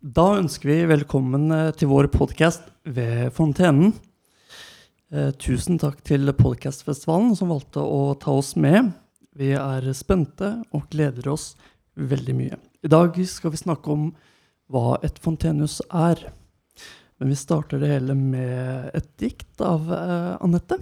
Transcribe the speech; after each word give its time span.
Da 0.00 0.22
ønsker 0.38 0.70
vi 0.70 0.76
velkommen 0.88 1.50
eh, 1.52 1.74
til 1.76 1.90
vår 1.90 2.06
podkast 2.08 2.62
ved 2.88 3.34
Fontenen. 3.36 3.90
Eh, 5.12 5.28
tusen 5.36 5.76
takk 5.76 5.98
til 6.08 6.24
Podcastfestivalen 6.38 7.34
som 7.36 7.50
valgte 7.52 7.84
å 7.84 8.14
ta 8.16 8.32
oss 8.32 8.54
med. 8.56 8.94
Vi 9.36 9.50
er 9.52 9.90
spente 9.92 10.54
og 10.72 10.86
gleder 10.88 11.28
oss 11.28 11.50
veldig 12.00 12.36
mye. 12.38 12.56
I 12.80 12.88
dag 12.88 13.18
skal 13.28 13.52
vi 13.52 13.60
snakke 13.60 13.92
om 13.92 14.06
hva 14.72 14.96
et 15.04 15.20
fontenehus 15.20 15.82
er. 15.92 16.30
Men 17.20 17.34
vi 17.34 17.36
starter 17.36 17.84
det 17.84 17.90
hele 17.92 18.16
med 18.16 18.96
et 18.96 19.10
dikt 19.20 19.60
av 19.60 19.84
eh, 19.84 20.30
Anette. 20.40 20.78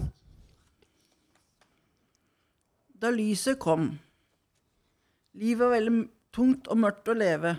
Da 2.95 3.11
lyset 3.11 3.59
kom. 3.59 3.97
Livet 5.35 5.65
var 5.65 5.75
veldig 5.75 6.05
tungt 6.31 6.71
og 6.71 6.81
mørkt 6.87 7.11
å 7.11 7.19
leve. 7.19 7.57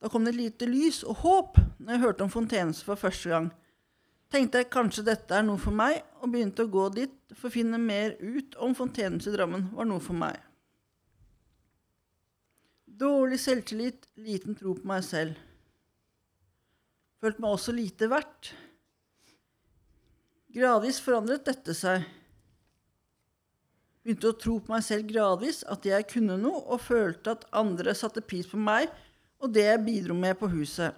Da 0.00 0.10
kom 0.12 0.26
det 0.26 0.34
et 0.34 0.40
lite 0.40 0.68
lys 0.68 1.02
og 1.06 1.22
håp 1.22 1.60
når 1.78 1.94
jeg 1.94 2.02
hørte 2.02 2.26
om 2.26 2.32
Fontenes 2.32 2.82
for 2.84 3.00
første 3.00 3.32
gang. 3.32 3.48
Tenkte 4.32 4.60
jeg 4.60 4.72
kanskje 4.74 5.06
dette 5.06 5.36
er 5.36 5.44
noe 5.46 5.60
for 5.60 5.74
meg, 5.74 6.00
og 6.20 6.32
begynte 6.32 6.66
å 6.66 6.70
gå 6.70 6.88
dit 6.96 7.14
for 7.36 7.48
å 7.48 7.54
finne 7.54 7.78
mer 7.78 8.16
ut 8.18 8.56
om 8.62 8.74
Fontenes 8.74 9.28
i 9.28 9.34
Drammen 9.34 9.68
var 9.76 9.86
noe 9.88 10.02
for 10.02 10.18
meg. 10.18 10.40
Dårlig 12.86 13.38
selvtillit, 13.42 14.08
liten 14.18 14.56
tro 14.58 14.74
på 14.74 14.88
meg 14.88 15.04
selv. 15.06 15.36
Følte 17.22 17.42
meg 17.44 17.56
også 17.56 17.74
lite 17.76 18.08
verdt. 18.10 18.52
Gradvis 20.56 20.98
forandret 21.04 21.44
dette 21.46 21.74
seg. 21.76 22.04
Begynte 24.02 24.30
å 24.30 24.38
tro 24.38 24.58
på 24.62 24.72
meg 24.72 24.84
selv 24.86 25.08
gradvis, 25.10 25.62
at 25.68 25.86
jeg 25.86 26.06
kunne 26.12 26.38
noe, 26.40 26.62
og 26.72 26.82
følte 26.84 27.34
at 27.36 27.46
andre 27.56 27.94
satte 27.96 28.22
pris 28.24 28.48
på 28.48 28.58
meg 28.60 28.88
og 29.42 29.52
det 29.52 29.66
jeg 29.66 29.84
bidro 29.86 30.16
med 30.16 30.36
på 30.40 30.48
huset. 30.52 30.94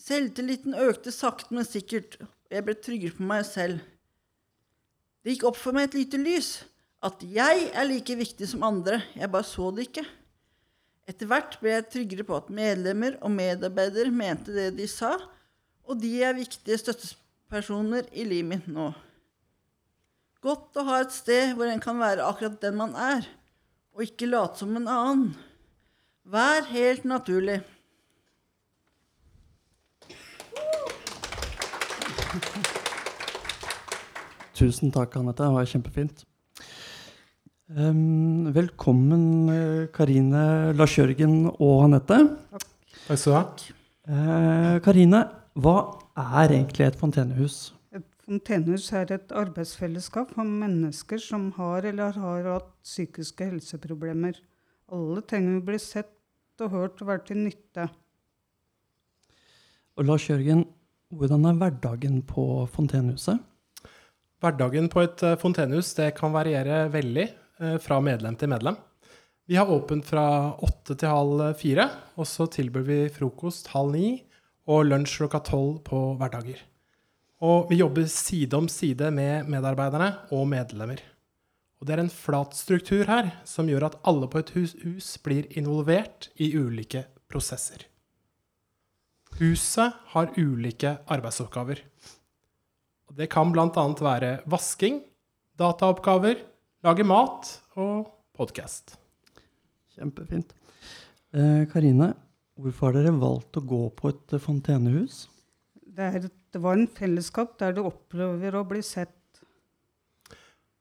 Selvtilliten 0.00 0.74
økte 0.74 1.12
sakte, 1.12 1.52
men 1.54 1.66
sikkert, 1.66 2.16
og 2.20 2.54
jeg 2.54 2.66
ble 2.66 2.76
tryggere 2.78 3.16
på 3.18 3.26
meg 3.30 3.44
selv. 3.46 3.82
Det 5.20 5.34
gikk 5.34 5.50
opp 5.50 5.58
for 5.60 5.76
meg 5.76 5.90
et 5.90 5.98
lite 5.98 6.20
lys, 6.20 6.50
at 7.04 7.20
jeg 7.24 7.68
er 7.70 7.86
like 7.88 8.16
viktig 8.16 8.48
som 8.48 8.64
andre, 8.66 9.02
jeg 9.16 9.30
bare 9.32 9.46
så 9.46 9.68
det 9.76 9.88
ikke. 9.88 10.06
Etter 11.08 11.28
hvert 11.28 11.56
ble 11.60 11.74
jeg 11.74 11.88
tryggere 11.92 12.26
på 12.28 12.38
at 12.38 12.50
medlemmer 12.54 13.16
og 13.24 13.32
medarbeidere 13.34 14.12
mente 14.14 14.54
det 14.54 14.70
de 14.78 14.88
sa, 14.88 15.16
og 15.84 16.00
de 16.00 16.10
er 16.22 16.36
viktige 16.38 16.78
støttepersoner 16.80 18.08
i 18.14 18.24
livet 18.28 18.50
mitt 18.52 18.68
nå. 18.70 18.90
Godt 20.40 20.78
å 20.80 20.86
ha 20.86 21.00
et 21.02 21.12
sted 21.12 21.52
hvor 21.56 21.68
en 21.68 21.82
kan 21.82 21.98
være 22.00 22.24
akkurat 22.24 22.60
den 22.62 22.78
man 22.78 22.94
er, 22.96 23.26
og 23.92 24.06
ikke 24.06 24.30
late 24.30 24.62
som 24.62 24.76
en 24.78 24.88
annen. 24.88 25.32
Vær 26.28 26.66
helt 26.68 27.04
naturlig. 27.08 27.60
Tusen 34.54 34.92
takk, 34.92 35.16
Anette. 35.16 35.42
Det 35.42 35.54
var 35.54 35.70
kjempefint. 35.70 36.24
Um, 37.70 38.52
velkommen, 38.52 39.48
eh, 39.48 39.86
Karine, 39.94 40.72
Lars 40.76 40.98
Jørgen 40.98 41.46
og 41.48 41.84
Anette. 41.84 42.18
Takk 42.50 43.16
skal 43.16 43.32
du 43.32 43.36
ha. 43.38 43.44
Uh, 44.10 44.80
Karine, 44.84 45.24
hva 45.54 45.76
er 46.18 46.52
egentlig 46.52 46.86
et 46.90 47.00
fontenehus? 47.00 47.72
Et 47.94 48.04
fontenehus 48.26 48.92
er 48.92 49.14
et 49.16 49.32
arbeidsfellesskap 49.32 50.34
for 50.34 50.44
mennesker 50.44 51.18
som 51.18 51.52
har 51.56 51.86
eller 51.86 52.12
har 52.12 52.52
hatt 52.52 52.72
psykiske 52.84 53.48
helseproblemer. 53.54 54.36
Alle 54.90 55.22
trenger 55.22 55.60
å 55.60 55.66
bli 55.66 55.78
sett 55.78 56.64
og 56.64 56.74
hørt 56.74 57.02
og 57.02 57.10
være 57.12 57.26
til 57.28 57.40
nytte. 57.44 57.86
Og 59.98 60.06
Lars 60.08 60.26
Jørgen, 60.28 60.64
hvordan 61.14 61.46
er 61.46 61.58
hverdagen 61.60 62.20
på 62.26 62.44
fontenehuset? 62.74 63.40
Hverdagen 64.40 64.88
på 64.88 65.02
et 65.04 65.22
eh, 65.26 65.36
fontenehus 65.40 65.92
det 65.98 66.14
kan 66.16 66.32
variere 66.32 66.86
veldig 66.92 67.26
eh, 67.26 67.76
fra 67.82 67.98
medlem 68.02 68.38
til 68.40 68.50
medlem. 68.52 68.78
Vi 69.50 69.58
har 69.58 69.70
åpent 69.70 70.06
fra 70.06 70.24
åtte 70.62 70.94
til 70.96 71.10
halv 71.10 71.42
fire, 71.58 71.88
og 72.16 72.28
så 72.28 72.46
tilbyr 72.48 72.86
vi 72.86 72.98
frokost 73.12 73.72
halv 73.74 73.96
ni 73.96 74.10
og 74.70 74.86
lunsj 74.86 75.18
klokka 75.20 75.42
tolv 75.50 75.80
på 75.86 76.02
hverdager. 76.20 76.60
Og 77.42 77.70
vi 77.70 77.80
jobber 77.80 78.06
side 78.12 78.56
om 78.56 78.68
side 78.70 79.10
med 79.16 79.48
medarbeiderne 79.50 80.12
og 80.36 80.46
medlemmer. 80.48 81.00
Og 81.80 81.88
det 81.88 81.94
er 81.94 82.02
en 82.02 82.12
flat 82.12 82.52
struktur 82.52 83.08
her 83.08 83.30
som 83.48 83.68
gjør 83.70 83.86
at 83.88 83.96
alle 84.08 84.28
på 84.28 84.42
et 84.42 84.52
hus, 84.52 84.74
hus 84.84 85.14
blir 85.24 85.48
involvert 85.56 86.28
i 86.36 86.52
ulike 86.52 87.06
prosesser. 87.30 87.86
Huset 89.40 89.96
har 90.12 90.34
ulike 90.36 90.98
arbeidsoppgaver. 91.08 91.80
Og 93.08 93.16
det 93.16 93.30
kan 93.32 93.48
bl.a. 93.54 93.84
være 93.96 94.32
vasking, 94.50 95.00
dataoppgaver, 95.56 96.42
lage 96.84 97.06
mat 97.08 97.48
og 97.80 98.10
podkast. 98.36 98.98
Kjempefint. 99.96 100.52
Eh, 101.32 101.64
Karine, 101.72 102.12
hvorfor 102.60 102.90
har 102.90 102.98
dere 102.98 103.14
valgt 103.16 103.56
å 103.56 103.64
gå 103.64 103.80
på 103.96 104.12
et 104.12 104.36
fontenehus? 104.44 105.24
Det, 105.80 106.04
er, 106.04 106.28
det 106.28 106.60
var 106.60 106.76
en 106.76 106.90
fellesskap 106.92 107.56
der 107.62 107.72
du 107.76 107.82
opplever 107.86 108.60
å 108.60 108.66
bli 108.68 108.84
sett. 108.84 109.16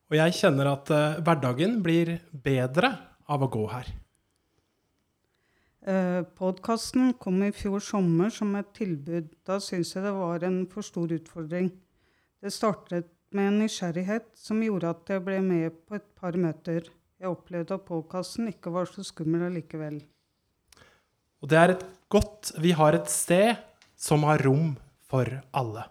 Og 0.09 0.17
jeg 0.17 0.37
kjenner 0.39 0.71
at 0.71 0.89
uh, 0.89 1.19
hverdagen 1.21 1.79
blir 1.85 2.15
bedre 2.33 2.95
av 3.29 3.45
å 3.45 3.49
gå 3.53 3.65
her. 3.69 3.89
Eh, 5.89 6.21
Podkasten 6.35 7.13
kom 7.21 7.39
i 7.45 7.53
fjor 7.55 7.79
sommer 7.83 8.33
som 8.33 8.51
et 8.59 8.71
tilbud. 8.75 9.29
Da 9.47 9.59
syns 9.63 9.93
jeg 9.95 10.03
det 10.03 10.15
var 10.17 10.43
en 10.45 10.63
for 10.71 10.85
stor 10.85 11.13
utfordring. 11.15 11.71
Det 12.41 12.51
startet 12.53 13.07
med 13.35 13.51
en 13.51 13.59
nysgjerrighet 13.63 14.27
som 14.37 14.61
gjorde 14.63 14.91
at 14.91 15.13
jeg 15.13 15.23
ble 15.25 15.39
med 15.45 15.77
på 15.87 15.99
et 15.99 16.07
par 16.19 16.37
møter. 16.37 16.89
Jeg 17.19 17.31
opplevde 17.31 17.77
at 17.77 17.85
podkasten 17.87 18.51
ikke 18.51 18.73
var 18.75 18.89
så 18.91 19.05
skummel 19.07 19.47
allikevel. 19.49 20.01
Og 21.39 21.51
det 21.51 21.59
er 21.59 21.75
et 21.75 21.85
godt 22.11 22.51
Vi 22.59 22.73
har 22.75 22.97
et 22.97 23.09
sted 23.11 23.55
som 23.95 24.25
har 24.27 24.43
rom 24.43 24.75
for 25.09 25.39
alle. 25.55 25.85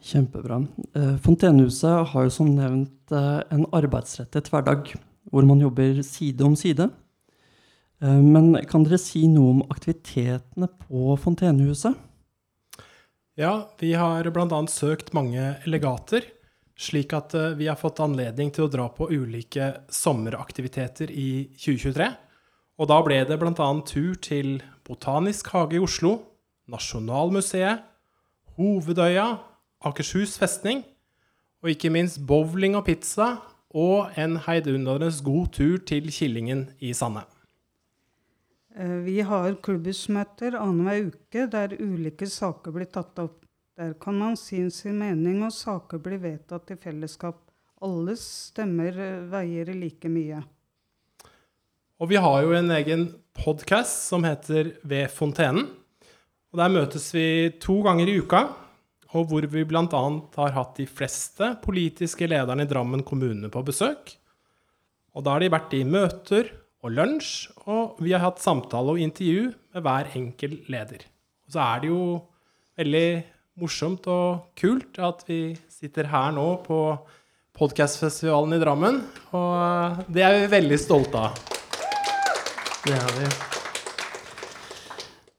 Kjempebra. 0.00 0.62
Eh, 0.96 1.16
Fontenehuset 1.20 2.08
har 2.12 2.26
jo 2.26 2.32
som 2.32 2.50
nevnt 2.54 3.12
eh, 3.12 3.40
en 3.52 3.66
arbeidsrettet 3.76 4.48
hverdag, 4.52 4.94
hvor 5.30 5.46
man 5.46 5.60
jobber 5.60 6.00
side 6.06 6.44
om 6.46 6.56
side. 6.56 6.88
Eh, 8.00 8.20
men 8.20 8.54
kan 8.70 8.86
dere 8.86 9.00
si 9.00 9.26
noe 9.28 9.56
om 9.56 9.64
aktivitetene 9.68 10.70
på 10.86 11.16
Fontenehuset? 11.20 11.98
Ja, 13.40 13.70
vi 13.80 13.92
har 13.96 14.26
bl.a. 14.32 14.60
søkt 14.68 15.12
mange 15.16 15.54
legater, 15.68 16.24
slik 16.80 17.12
at 17.16 17.36
vi 17.56 17.68
har 17.68 17.78
fått 17.78 18.00
anledning 18.00 18.50
til 18.52 18.66
å 18.66 18.72
dra 18.72 18.88
på 18.92 19.08
ulike 19.12 19.70
sommeraktiviteter 19.92 21.12
i 21.12 21.30
2023. 21.54 22.08
Og 22.80 22.88
da 22.88 22.98
ble 23.04 23.20
det 23.28 23.36
bl.a. 23.40 23.70
tur 23.84 24.16
til 24.20 24.58
Botanisk 24.88 25.52
hage 25.54 25.76
i 25.76 25.84
Oslo, 25.84 26.16
Nasjonalmuseet, 26.72 27.86
Hovedøya, 28.56 29.28
Akershus 29.80 30.36
festning, 30.36 30.82
og 31.62 31.70
ikke 31.72 31.90
minst 31.92 32.20
bowling 32.28 32.74
og 32.76 32.84
pizza, 32.84 33.38
og 33.70 34.10
en 34.18 34.36
heidundrende 34.44 35.08
god 35.24 35.52
tur 35.56 35.78
til 35.86 36.10
Killingen 36.12 36.66
i 36.80 36.92
Sande. 36.92 37.22
Eh, 38.76 39.04
Vi 39.04 39.20
har 39.20 39.56
klubbhusmøter 39.62 40.58
annenhver 40.58 41.08
uke 41.08 41.46
der 41.50 41.76
ulike 41.80 42.26
saker 42.26 42.72
blir 42.72 42.90
tatt 42.92 43.18
opp. 43.18 43.44
Der 43.76 43.94
kan 43.94 44.18
man 44.18 44.36
si 44.36 44.68
sin 44.70 44.98
mening, 44.98 45.42
og 45.44 45.52
saker 45.52 45.98
blir 45.98 46.20
vedtatt 46.20 46.70
i 46.70 46.76
fellesskap. 46.76 47.38
Alles 47.80 48.20
stemmer 48.50 48.92
eh, 48.92 49.24
veier 49.32 49.72
like 49.72 50.08
mye. 50.08 50.42
Og 52.00 52.08
vi 52.08 52.16
har 52.16 52.42
jo 52.42 52.52
en 52.52 52.70
egen 52.70 53.14
podkast 53.32 54.08
som 54.08 54.24
heter 54.24 54.74
Ved 54.84 55.08
fontenen. 55.08 55.70
Og 56.52 56.58
der 56.58 56.68
møtes 56.68 57.14
vi 57.14 57.50
to 57.60 57.80
ganger 57.82 58.08
i 58.08 58.18
uka, 58.20 58.48
og 59.16 59.30
hvor 59.30 59.46
vi 59.50 59.64
bl.a. 59.66 60.02
har 60.36 60.54
hatt 60.54 60.76
de 60.78 60.86
fleste 60.86 61.54
politiske 61.64 62.28
lederne 62.30 62.66
i 62.66 62.70
Drammen 62.70 63.02
kommune 63.06 63.50
på 63.50 63.62
besøk. 63.66 64.14
Og 65.16 65.26
da 65.26 65.34
har 65.34 65.42
de 65.42 65.50
vært 65.50 65.74
i 65.74 65.82
møter 65.82 66.52
og 66.80 66.94
lunsj, 66.94 67.50
og 67.66 67.98
vi 68.00 68.14
har 68.14 68.22
hatt 68.22 68.42
samtale 68.42 68.94
og 68.94 69.02
intervju 69.02 69.50
med 69.50 69.84
hver 69.84 70.14
enkelt 70.16 70.70
leder. 70.70 71.02
Og 71.46 71.56
så 71.56 71.64
er 71.64 71.82
det 71.82 71.90
jo 71.90 72.04
veldig 72.78 73.08
morsomt 73.60 74.06
og 74.08 74.52
kult 74.56 75.00
at 75.02 75.24
vi 75.28 75.40
sitter 75.68 76.08
her 76.12 76.30
nå 76.36 76.46
på 76.64 76.80
podkastfestivalen 77.58 78.54
i 78.56 78.60
Drammen, 78.62 79.02
og 79.36 80.04
det 80.08 80.22
er 80.24 80.38
vi 80.38 80.52
veldig 80.54 80.78
stolte 80.80 81.26
av. 81.26 81.40
Det 82.86 82.94
er 82.96 83.16
vi. 83.18 83.26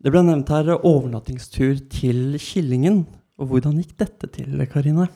Det 0.01 0.11
ble 0.13 0.21
nevnt 0.27 0.51
her 0.51 0.75
overnattingstur 0.75 1.79
til 1.93 2.37
Killingen. 2.41 3.05
Og 3.39 3.51
hvordan 3.51 3.77
gikk 3.79 3.95
dette 4.01 4.27
til, 4.35 4.65
Karine? 4.71 5.07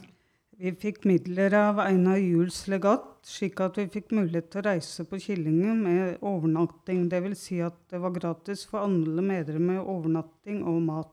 Vi 0.56 0.72
fikk 0.80 1.04
midler 1.04 1.52
av 1.60 1.82
Einar 1.84 2.16
Juels 2.22 2.62
legat, 2.72 3.10
slik 3.28 3.60
at 3.60 3.76
vi 3.76 3.90
fikk 3.92 4.14
mulighet 4.16 4.48
til 4.54 4.62
å 4.62 4.70
reise 4.70 5.04
på 5.10 5.20
Killingen 5.20 5.82
med 5.84 6.24
overnatting. 6.24 7.10
Dvs. 7.12 7.42
Si 7.42 7.60
at 7.60 7.76
det 7.92 8.00
var 8.00 8.16
gratis 8.16 8.64
for 8.70 8.86
alle 8.88 9.26
medlemmer 9.26 9.84
overnatting 9.84 10.64
og 10.64 10.80
mat. 10.88 11.12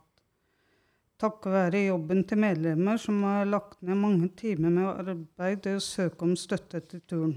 Takket 1.23 1.55
være 1.55 1.85
jobben 1.89 2.23
til 2.27 2.39
medlemmer 2.43 3.03
som 3.03 3.19
har 3.27 3.51
lagt 3.51 3.83
ned 3.83 3.99
mange 3.99 4.31
timer 4.39 4.73
med 4.75 4.89
arbeid 5.05 5.69
og 5.71 5.83
søke 5.83 6.27
om 6.27 6.33
støtte 6.39 6.81
til 6.87 7.03
turen. 7.07 7.37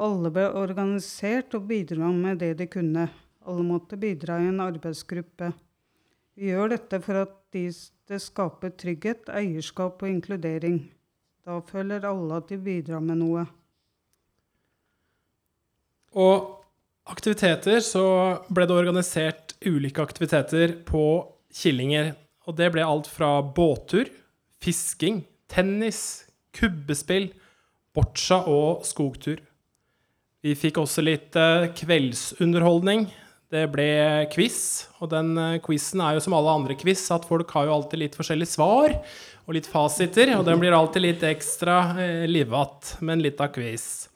Alle 0.00 0.30
ble 0.32 0.46
organisert 0.56 1.52
og 1.56 1.66
bidra 1.68 2.08
med 2.12 2.40
det 2.40 2.54
de 2.60 2.68
kunne. 2.72 3.08
Alle 3.44 3.64
måtte 3.66 3.98
bidra 4.00 4.38
i 4.40 4.48
en 4.48 4.62
arbeidsgruppe. 4.64 5.50
Vi 6.38 6.48
gjør 6.48 6.72
dette 6.72 7.00
for 7.04 7.24
at 7.26 7.34
de, 7.52 7.66
det 8.08 8.20
skaper 8.24 8.72
trygghet, 8.80 9.28
eierskap 9.28 10.00
og 10.00 10.08
inkludering. 10.08 10.78
Da 11.44 11.58
føler 11.66 12.06
alle 12.08 12.38
at 12.40 12.48
de 12.48 12.58
bidrar 12.62 13.02
med 13.04 13.20
noe. 13.20 13.44
Og 16.12 16.48
aktiviteter, 17.08 17.80
så 17.84 18.04
ble 18.52 18.66
det 18.68 18.76
organisert 18.76 19.56
ulike 19.66 20.04
aktiviteter 20.04 20.76
på 20.88 21.04
Killinger. 21.52 22.14
Og 22.48 22.56
det 22.58 22.72
ble 22.74 22.84
alt 22.86 23.08
fra 23.10 23.36
båttur, 23.44 24.08
fisking, 24.62 25.22
tennis, 25.52 26.24
kubbespill, 26.56 27.30
boccia 27.92 28.40
og 28.48 28.86
skogtur. 28.88 29.40
Vi 30.42 30.56
fikk 30.58 30.80
også 30.82 31.04
litt 31.04 31.36
eh, 31.38 31.68
kveldsunderholdning. 31.76 33.06
Det 33.52 33.66
ble 33.68 33.84
quiz, 34.32 34.86
og 35.02 35.10
den 35.12 35.34
eh, 35.36 35.58
quizen 35.60 36.00
er 36.00 36.16
jo 36.16 36.22
som 36.24 36.32
alle 36.38 36.54
andre 36.56 36.76
quiz, 36.78 37.02
at 37.12 37.26
folk 37.28 37.50
har 37.52 37.66
jo 37.68 37.74
alltid 37.74 38.00
litt 38.00 38.14
forskjellige 38.16 38.48
svar 38.54 38.94
og 39.44 39.52
litt 39.52 39.68
fasiter, 39.68 40.30
og 40.38 40.46
den 40.46 40.60
blir 40.62 40.72
alltid 40.72 41.04
litt 41.04 41.26
ekstra 41.28 41.74
eh, 42.00 42.22
livat 42.30 42.94
med 43.02 43.18
en 43.18 43.24
lita 43.26 43.50
quiz. 43.52 44.06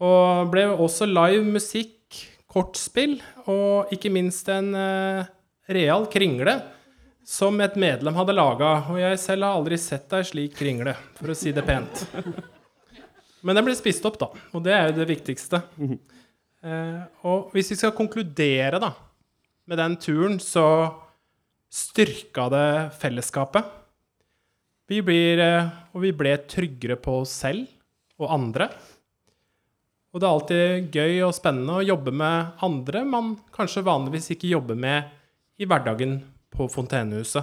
Og 0.00 0.48
ble 0.54 0.70
også 0.72 1.04
live 1.04 1.44
musikk, 1.44 2.16
kortspill, 2.48 3.18
og 3.44 3.92
ikke 3.92 4.12
minst 4.14 4.48
en 4.52 4.72
eh, 4.78 5.28
real 5.76 6.08
kringle 6.12 6.56
som 7.28 7.60
et 7.60 7.76
medlem 7.76 8.16
hadde 8.16 8.38
laga. 8.38 8.72
Og 8.88 9.02
jeg 9.02 9.20
selv 9.20 9.50
har 9.50 9.60
aldri 9.60 9.76
sett 9.84 10.16
ei 10.16 10.24
slik 10.30 10.56
kringle, 10.62 10.96
for 11.20 11.34
å 11.34 11.36
si 11.36 11.52
det 11.52 11.66
pent. 11.68 12.06
Men 13.44 13.58
den 13.58 13.68
ble 13.68 13.76
spist 13.76 14.08
opp, 14.08 14.16
da, 14.22 14.32
og 14.56 14.64
det 14.64 14.72
er 14.78 14.88
jo 14.88 15.02
det 15.02 15.10
viktigste. 15.12 15.60
Eh, 16.62 17.00
og 17.26 17.50
hvis 17.54 17.72
vi 17.72 17.78
skal 17.80 17.94
konkludere 17.96 18.78
da, 18.82 18.92
med 19.66 19.80
den 19.80 19.96
turen, 19.98 20.38
så 20.42 20.64
styrka 21.72 22.48
det 22.52 22.68
fellesskapet. 23.02 23.66
Vi 24.90 25.00
blir, 25.02 25.40
eh, 25.42 25.70
og 25.94 26.02
vi 26.04 26.12
ble 26.12 26.36
tryggere 26.46 26.98
på 27.00 27.22
oss 27.22 27.34
selv 27.44 27.66
og 28.20 28.30
andre. 28.30 28.68
Og 30.12 30.20
det 30.20 30.28
er 30.28 30.34
alltid 30.36 30.92
gøy 30.92 31.22
og 31.24 31.34
spennende 31.34 31.78
å 31.80 31.86
jobbe 31.86 32.12
med 32.12 32.62
andre 32.62 33.00
man 33.08 33.32
kanskje 33.54 33.86
vanligvis 33.86 34.34
ikke 34.34 34.52
jobber 34.52 34.76
med 34.76 35.08
i 35.58 35.64
hverdagen 35.64 36.18
på 36.52 36.68
Fontenehuset. 36.68 37.42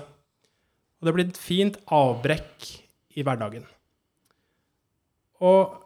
Og 1.00 1.07
det 1.07 1.13
blir 1.16 1.27
et 1.27 1.39
fint 1.39 1.80
avbrekk 1.89 2.68
i 3.18 3.25
hverdagen. 3.25 3.66
Og 5.42 5.80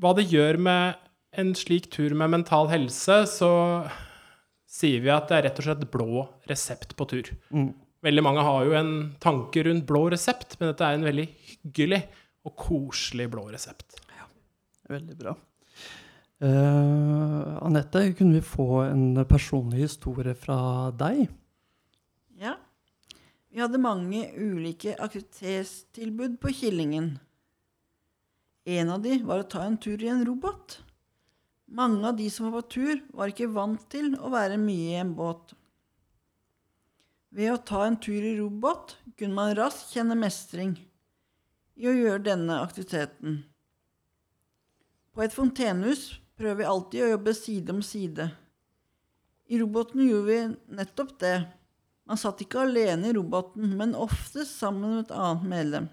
hva 0.00 0.12
det 0.18 0.28
gjør 0.28 0.58
med 0.60 1.09
en 1.40 1.52
slik 1.58 1.90
tur 1.92 2.14
med 2.18 2.32
mental 2.36 2.70
helse, 2.72 3.22
så 3.30 3.50
sier 4.70 5.02
vi 5.02 5.12
at 5.12 5.28
det 5.30 5.38
er 5.38 5.46
rett 5.48 5.60
og 5.60 5.66
slett 5.66 5.86
blå 5.92 6.24
resept 6.50 6.94
på 6.98 7.06
tur. 7.10 7.30
Mm. 7.50 7.72
Veldig 8.04 8.24
mange 8.24 8.44
har 8.46 8.64
jo 8.64 8.76
en 8.78 8.92
tanke 9.20 9.64
rundt 9.66 9.84
blå 9.88 10.06
resept, 10.14 10.56
men 10.60 10.70
dette 10.70 10.86
er 10.86 10.96
en 10.96 11.04
veldig 11.04 11.26
hyggelig 11.50 12.00
og 12.48 12.56
koselig 12.56 13.28
blå 13.32 13.50
resept. 13.52 13.98
Ja, 14.16 14.28
Veldig 14.94 15.16
bra. 15.20 15.36
Uh, 16.40 17.58
Anette, 17.66 18.06
kunne 18.16 18.38
vi 18.38 18.46
få 18.46 18.86
en 18.86 19.20
personlig 19.28 19.82
historie 19.84 20.32
fra 20.32 20.88
deg? 20.96 21.26
Ja. 22.40 22.54
Vi 23.50 23.60
hadde 23.60 23.82
mange 23.82 24.22
ulike 24.38 24.94
aktivitetstilbud 24.96 26.38
på 26.40 26.54
Killingen. 26.56 27.18
En 28.64 28.92
av 28.94 29.02
de 29.04 29.18
var 29.26 29.42
å 29.42 29.50
ta 29.50 29.66
en 29.66 29.76
tur 29.80 30.00
i 30.00 30.08
en 30.08 30.24
robot. 30.24 30.78
Mange 31.70 32.02
av 32.08 32.16
de 32.18 32.26
som 32.30 32.48
var 32.48 32.60
på 32.60 32.68
tur, 32.74 33.00
var 33.14 33.30
ikke 33.30 33.50
vant 33.54 33.82
til 33.92 34.16
å 34.18 34.30
være 34.32 34.58
mye 34.58 34.96
i 34.96 35.00
en 35.00 35.12
båt. 35.14 35.52
Ved 37.30 37.52
å 37.52 37.60
ta 37.62 37.84
en 37.86 37.98
tur 38.02 38.18
i 38.18 38.34
robot 38.40 38.96
kunne 39.14 39.36
man 39.36 39.54
raskt 39.54 39.94
kjenne 39.94 40.16
mestring 40.18 40.74
i 41.78 41.86
å 41.86 41.94
gjøre 41.94 42.24
denne 42.26 42.58
aktiviteten. 42.64 43.44
På 45.14 45.22
et 45.22 45.34
fontenehus 45.34 46.08
prøver 46.40 46.58
vi 46.58 46.68
alltid 46.72 47.04
å 47.06 47.12
jobbe 47.12 47.36
side 47.38 47.76
om 47.76 47.84
side. 47.86 48.26
I 49.50 49.62
roboten 49.62 50.02
gjorde 50.02 50.26
vi 50.26 50.76
nettopp 50.80 51.14
det. 51.22 51.36
Man 52.10 52.18
satt 52.18 52.42
ikke 52.42 52.64
alene 52.64 53.10
i 53.10 53.14
roboten, 53.14 53.76
men 53.78 53.94
oftest 53.94 54.58
sammen 54.58 54.96
med 54.96 55.04
et 55.04 55.14
annet 55.14 55.48
medlem. 55.54 55.88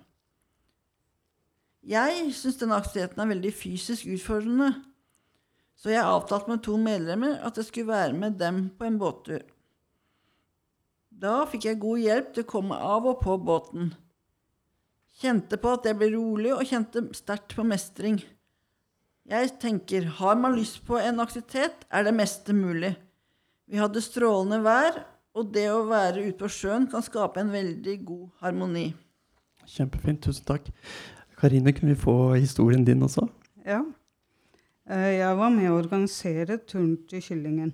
Jeg 1.87 2.31
syns 2.35 2.57
denne 2.57 2.77
aktiviteten 2.81 3.21
er 3.21 3.29
veldig 3.29 3.53
fysisk 3.55 4.09
utfordrende, 4.09 4.73
så 5.77 5.93
jeg 5.93 6.05
avtalte 6.05 6.49
med 6.51 6.63
to 6.65 6.77
medlemmer 6.81 7.37
at 7.45 7.59
jeg 7.59 7.69
skulle 7.69 7.93
være 7.93 8.17
med 8.17 8.39
dem 8.41 8.67
på 8.77 8.87
en 8.87 8.97
båttur. 9.01 9.43
Da 11.17 11.43
fikk 11.49 11.65
jeg 11.65 11.81
god 11.81 12.01
hjelp 12.01 12.33
til 12.33 12.45
å 12.45 12.51
komme 12.51 12.77
av 12.77 13.05
og 13.09 13.21
på 13.23 13.37
båten. 13.41 13.91
Kjente 15.17 15.57
på 15.57 15.71
at 15.73 15.85
jeg 15.89 15.97
ble 15.97 16.11
rolig, 16.13 16.51
og 16.53 16.65
kjente 16.69 17.01
sterkt 17.17 17.55
på 17.57 17.65
mestring. 17.65 18.19
Jeg 19.27 19.55
tenker, 19.61 20.05
har 20.19 20.37
man 20.39 20.53
lyst 20.55 20.83
på 20.85 20.99
en 21.01 21.23
aktivitet, 21.23 21.87
er 21.89 22.05
det 22.05 22.13
meste 22.15 22.53
mulig. 22.53 22.93
Vi 23.67 23.81
hadde 23.81 24.03
strålende 24.05 24.61
vær, 24.63 25.01
og 25.37 25.49
det 25.53 25.65
å 25.73 25.87
være 25.89 26.29
ute 26.29 26.37
på 26.39 26.51
sjøen 26.53 26.85
kan 26.91 27.03
skape 27.05 27.41
en 27.41 27.51
veldig 27.53 27.97
god 28.05 28.27
harmoni. 28.45 28.87
Kjempefint. 29.67 30.21
Tusen 30.23 30.45
takk. 30.47 30.69
Karine, 31.37 31.73
kunne 31.75 31.93
vi 31.93 31.99
få 31.99 32.15
historien 32.37 32.85
din 32.87 33.03
også? 33.05 33.25
Ja. 33.65 33.81
Eh, 34.87 35.19
Jeg 35.19 35.35
var 35.35 35.49
med 35.51 35.67
å 35.67 35.79
organisere 35.81 36.55
turen 36.63 36.93
til 37.11 37.19
Kyllingen. 37.19 37.73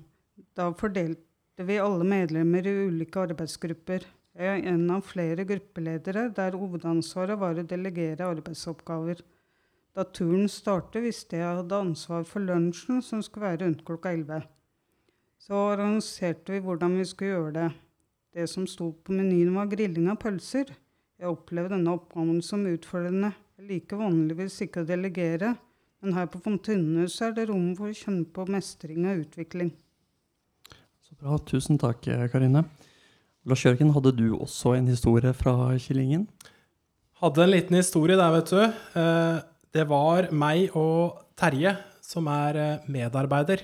Da 0.58 0.72
fordelte 0.74 1.62
vi 1.68 1.76
alle 1.78 2.06
medlemmer 2.10 2.66
i 2.66 2.88
ulike 2.88 3.22
arbeidsgrupper. 3.28 4.08
Jeg 4.34 4.48
er 4.50 4.72
en 4.72 4.88
av 4.90 5.04
flere 5.06 5.46
gruppeledere 5.46 6.24
der 6.34 6.58
hovedansvaret 6.58 7.38
var 7.38 7.60
å 7.62 7.66
delegere 7.70 8.26
arbeidsoppgaver. 8.26 9.22
Da 9.94 10.08
turen 10.10 10.50
startet, 10.50 11.04
visste 11.06 11.38
jeg 11.38 11.60
hadde 11.60 11.82
ansvar 11.86 12.26
for 12.26 12.42
lunsjen, 12.42 13.04
som 13.06 13.22
skulle 13.22 13.52
være 13.52 13.62
rundt 13.68 13.84
klokka 13.86 14.10
11. 14.16 14.48
Så 15.38 15.54
organiserte 15.54 16.56
vi 16.56 16.64
hvordan 16.66 16.98
vi 16.98 17.06
skulle 17.06 17.36
gjøre 17.36 17.54
det. 17.60 17.68
Det 18.34 18.48
som 18.50 18.66
sto 18.66 18.90
på 18.90 19.14
menyen, 19.14 19.54
var 19.54 19.70
grilling 19.70 20.10
av 20.10 20.18
pølser. 20.24 20.74
Jeg 21.22 21.30
opplevde 21.30 21.76
denne 21.76 21.94
oppgaven 21.94 22.42
som 22.42 22.66
utfordrende. 22.66 23.36
Jeg 23.60 23.70
liker 23.70 24.02
vanligvis 24.02 24.58
ikke 24.66 24.82
å 24.82 24.90
delegere, 24.90 25.54
men 26.04 26.18
her 26.18 26.28
på 26.28 26.42
Fontenehuset 26.44 27.30
er 27.30 27.36
det 27.38 27.48
rom 27.50 27.72
for 27.78 27.90
å 27.90 27.96
kjenne 27.96 28.28
på 28.36 28.44
mestring 28.52 29.06
og 29.08 29.24
utvikling. 29.24 29.72
Så 31.04 31.16
bra. 31.16 31.38
Tusen 31.48 31.80
takk, 31.80 32.04
Karine. 32.34 32.66
Lars 33.48 33.64
Jørgen, 33.66 33.92
hadde 33.96 34.14
du 34.16 34.28
også 34.38 34.76
en 34.78 34.88
historie 34.88 35.34
fra 35.36 35.54
Killingen? 35.80 36.28
Hadde 37.20 37.44
en 37.44 37.52
liten 37.52 37.76
historie 37.80 38.16
der, 38.20 38.32
vet 38.36 38.52
du. 38.52 38.62
Eh, 39.00 39.42
Det 39.74 39.88
var 39.90 40.28
meg 40.32 40.76
og 40.78 41.24
Terje 41.36 41.72
som 42.04 42.28
er 42.30 42.56
eh, 42.62 42.84
medarbeider. 42.88 43.64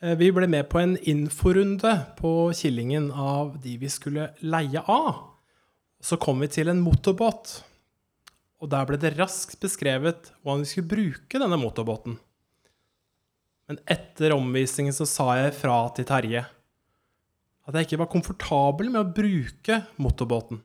Eh, 0.00 0.14
Vi 0.16 0.30
ble 0.30 0.46
med 0.46 0.68
på 0.70 0.78
en 0.80 0.96
inforunde 0.96 1.94
på 2.16 2.52
Killingen 2.54 3.10
av 3.10 3.58
de 3.60 3.76
vi 3.76 3.88
skulle 3.88 4.30
leie 4.40 4.80
av. 4.86 5.24
Så 6.00 6.16
kom 6.16 6.38
vi 6.40 6.46
til 6.46 6.68
en 6.68 6.80
motorbåt, 6.80 7.62
og 8.58 8.70
der 8.72 8.86
ble 8.88 8.98
det 9.00 9.14
raskt 9.16 9.58
beskrevet 9.62 10.32
hvordan 10.42 10.64
vi 10.64 10.70
skulle 10.70 10.90
bruke 10.90 11.40
denne 11.40 11.58
motorbåten. 11.60 12.16
Men 13.68 13.80
etter 13.90 14.34
omvisningen 14.34 14.94
så 14.96 15.06
sa 15.08 15.34
jeg 15.38 15.56
fra 15.58 15.80
til 15.96 16.08
Terje 16.08 16.46
at 17.68 17.76
jeg 17.76 17.84
ikke 17.84 18.00
var 18.00 18.08
komfortabel 18.08 18.88
med 18.88 19.02
å 19.02 19.12
bruke 19.12 19.82
motorbåten. 20.00 20.62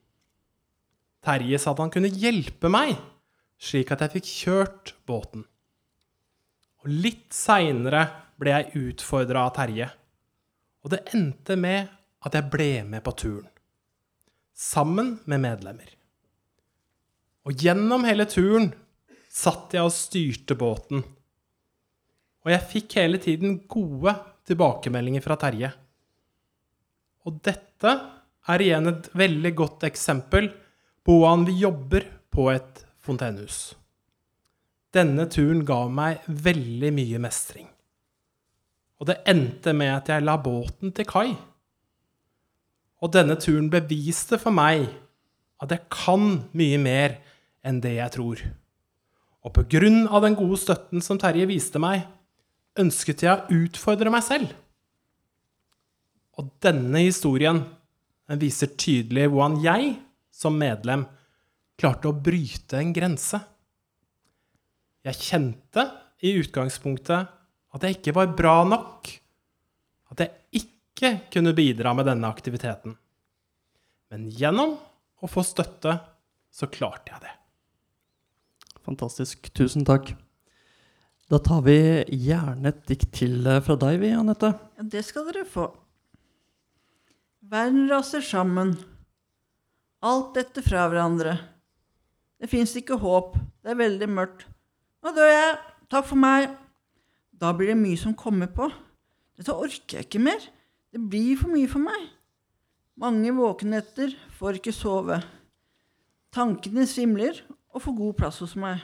Terje 1.24 1.60
sa 1.60 1.74
at 1.74 1.82
han 1.84 1.92
kunne 1.92 2.12
hjelpe 2.12 2.72
meg, 2.72 2.94
slik 3.60 3.92
at 3.92 4.06
jeg 4.06 4.14
fikk 4.16 4.30
kjørt 4.30 4.94
båten. 5.08 5.44
Og 6.84 6.88
litt 7.04 7.36
seinere 7.36 8.06
ble 8.40 8.56
jeg 8.56 8.86
utfordra 8.88 9.46
av 9.50 9.54
Terje, 9.58 9.90
og 10.84 10.96
det 10.96 11.04
endte 11.16 11.60
med 11.60 11.92
at 12.24 12.40
jeg 12.40 12.48
ble 12.52 12.72
med 12.88 13.04
på 13.04 13.16
turen. 13.20 13.52
Sammen 14.56 15.18
med 15.28 15.44
medlemmer. 15.44 15.92
Og 17.44 17.60
gjennom 17.60 18.06
hele 18.08 18.26
turen 18.30 18.70
satt 19.34 19.74
jeg 19.76 19.84
og 19.84 19.94
styrte 19.96 20.56
båten. 20.56 21.04
Og 22.44 22.52
jeg 22.52 22.70
fikk 22.72 22.98
hele 23.00 23.20
tiden 23.24 23.58
gode 23.72 24.14
tilbakemeldinger 24.48 25.24
fra 25.24 25.38
Terje. 25.40 25.72
Og 27.24 27.40
dette 27.44 27.94
er 28.52 28.64
igjen 28.64 28.90
et 28.92 29.08
veldig 29.16 29.54
godt 29.56 29.86
eksempel 29.88 30.50
på 31.04 31.16
hvordan 31.20 31.46
vi 31.48 31.60
jobber 31.62 32.08
på 32.34 32.50
et 32.52 32.84
fontenehus. 33.04 33.74
Denne 34.94 35.26
turen 35.32 35.64
ga 35.66 35.86
meg 35.90 36.24
veldig 36.28 36.92
mye 36.96 37.22
mestring. 37.24 37.68
Og 39.02 39.10
det 39.10 39.22
endte 39.28 39.74
med 39.76 39.92
at 39.92 40.12
jeg 40.12 40.24
la 40.24 40.38
båten 40.40 40.94
til 40.96 41.08
kai. 41.10 41.34
Og 43.04 43.12
denne 43.12 43.36
turen 43.42 43.72
beviste 43.72 44.40
for 44.40 44.56
meg 44.56 44.86
at 45.64 45.74
jeg 45.74 45.88
kan 45.92 46.44
mye 46.56 46.80
mer 46.80 47.18
enn 47.64 47.80
det 47.84 47.96
jeg 47.98 48.14
tror. 48.16 48.42
Og 49.44 49.56
på 49.56 49.66
grunn 49.76 50.06
av 50.08 50.24
den 50.24 50.38
gode 50.40 50.60
støtten 50.62 51.04
som 51.04 51.20
Terje 51.20 51.48
viste 51.50 51.82
meg, 51.82 52.06
ønsket 52.80 53.26
jeg 53.26 53.34
å 53.34 53.64
utfordre 53.64 54.12
meg 54.14 54.24
selv. 54.26 54.54
Og 56.40 56.50
denne 56.64 57.04
historien 57.04 57.62
den 58.30 58.40
viser 58.42 58.72
tydelig 58.80 59.28
hvordan 59.30 59.60
jeg, 59.64 59.92
som 60.34 60.56
medlem, 60.58 61.04
klarte 61.78 62.10
å 62.10 62.16
bryte 62.16 62.80
en 62.80 62.94
grense. 62.96 63.40
Jeg 65.04 65.20
kjente 65.20 65.86
i 66.24 66.32
utgangspunktet 66.40 67.34
at 67.74 67.86
jeg 67.86 68.00
ikke 68.00 68.16
var 68.16 68.34
bra 68.38 68.56
nok. 68.68 69.12
At 70.14 70.24
jeg 70.24 70.64
ikke 70.64 71.14
kunne 71.34 71.56
bidra 71.58 71.94
med 71.98 72.08
denne 72.08 72.30
aktiviteten. 72.32 72.96
Men 74.14 74.28
gjennom 74.32 74.78
å 75.24 75.30
få 75.30 75.44
støtte, 75.46 75.98
så 76.54 76.70
klarte 76.72 77.12
jeg 77.12 77.26
det. 77.26 77.34
Fantastisk. 78.84 79.50
Tusen 79.56 79.86
takk. 79.88 80.14
Da 81.32 81.40
tar 81.40 81.64
vi 81.66 81.78
gjerne 82.28 82.70
et 82.70 82.82
dikt 82.90 83.14
til 83.16 83.48
eh, 83.48 83.62
fra 83.64 83.78
deg, 83.80 84.02
vi, 84.02 84.12
Anette. 84.14 84.52
Ja, 84.78 84.86
det 84.92 85.06
skal 85.08 85.26
dere 85.30 85.46
få. 85.48 85.70
Verden 87.50 87.88
raser 87.92 88.24
sammen. 88.24 88.76
Alt 90.04 90.36
dette 90.36 90.64
fra 90.66 90.88
hverandre. 90.92 91.38
Det 92.40 92.50
fins 92.52 92.76
ikke 92.76 93.00
håp. 93.00 93.38
Det 93.64 93.72
er 93.72 93.80
veldig 93.80 94.10
mørkt. 94.12 94.44
Nå 95.04 95.14
dør 95.16 95.32
jeg. 95.32 95.56
Takk 95.92 96.10
for 96.10 96.20
meg. 96.20 96.52
Da 97.40 97.54
blir 97.56 97.72
det 97.72 97.80
mye 97.80 98.00
som 98.00 98.16
kommer 98.20 98.52
på. 98.52 98.68
Dette 99.40 99.56
orker 99.56 100.02
jeg 100.02 100.10
ikke 100.10 100.22
mer. 100.24 100.44
Det 100.94 101.02
blir 101.10 101.40
for 101.40 101.56
mye 101.56 101.72
for 101.72 101.84
meg. 101.84 102.10
Mange 103.00 103.32
våkenetter 103.34 104.12
får 104.38 104.60
ikke 104.60 104.76
sove. 104.76 105.18
Tankene 106.36 106.86
svimler 106.90 107.40
og 107.74 107.82
få 107.82 107.94
god 107.98 108.14
plass 108.22 108.40
hos 108.44 108.56
meg. 108.60 108.82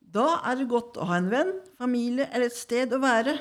Da 0.00 0.38
er 0.48 0.58
det 0.60 0.70
godt 0.70 0.98
å 1.00 1.08
ha 1.08 1.18
en 1.18 1.30
venn, 1.32 1.52
familie 1.80 2.28
eller 2.30 2.50
et 2.50 2.56
sted 2.56 2.92
å 2.92 3.00
være 3.02 3.36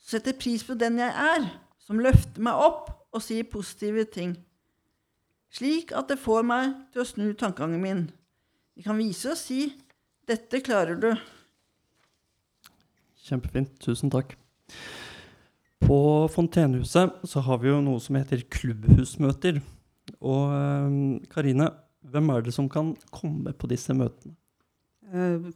som 0.00 0.16
setter 0.16 0.36
pris 0.38 0.64
på 0.66 0.74
den 0.78 0.98
jeg 1.00 1.10
er, 1.10 1.46
som 1.80 2.00
løfter 2.02 2.42
meg 2.42 2.60
opp 2.60 2.88
og 3.14 3.22
sier 3.24 3.46
positive 3.50 4.06
ting, 4.10 4.34
slik 5.52 5.92
at 5.96 6.10
det 6.10 6.20
får 6.22 6.46
meg 6.46 6.72
til 6.94 7.02
å 7.02 7.08
snu 7.08 7.26
tankegangen 7.34 7.82
min. 7.82 8.02
Vi 8.74 8.86
kan 8.86 8.98
vise 8.98 9.34
og 9.34 9.38
si 9.38 9.74
'Dette 10.26 10.60
klarer 10.62 10.94
du'. 10.94 11.18
Kjempefint. 13.26 13.72
Tusen 13.82 14.10
takk. 14.10 14.36
På 15.80 16.28
Fontenehuset 16.30 17.24
så 17.26 17.40
har 17.40 17.58
vi 17.58 17.68
jo 17.68 17.80
noe 17.82 17.98
som 18.00 18.14
heter 18.14 18.44
klubbhusmøter. 18.46 19.58
Og 20.20 20.52
eh, 20.54 21.26
Karine, 21.32 21.66
hvem 22.08 22.30
er 22.32 22.46
det 22.46 22.54
som 22.56 22.68
kan 22.70 22.94
komme 23.12 23.52
på 23.52 23.68
disse 23.70 23.94
møtene? 23.96 24.36
Eh, 25.12 25.50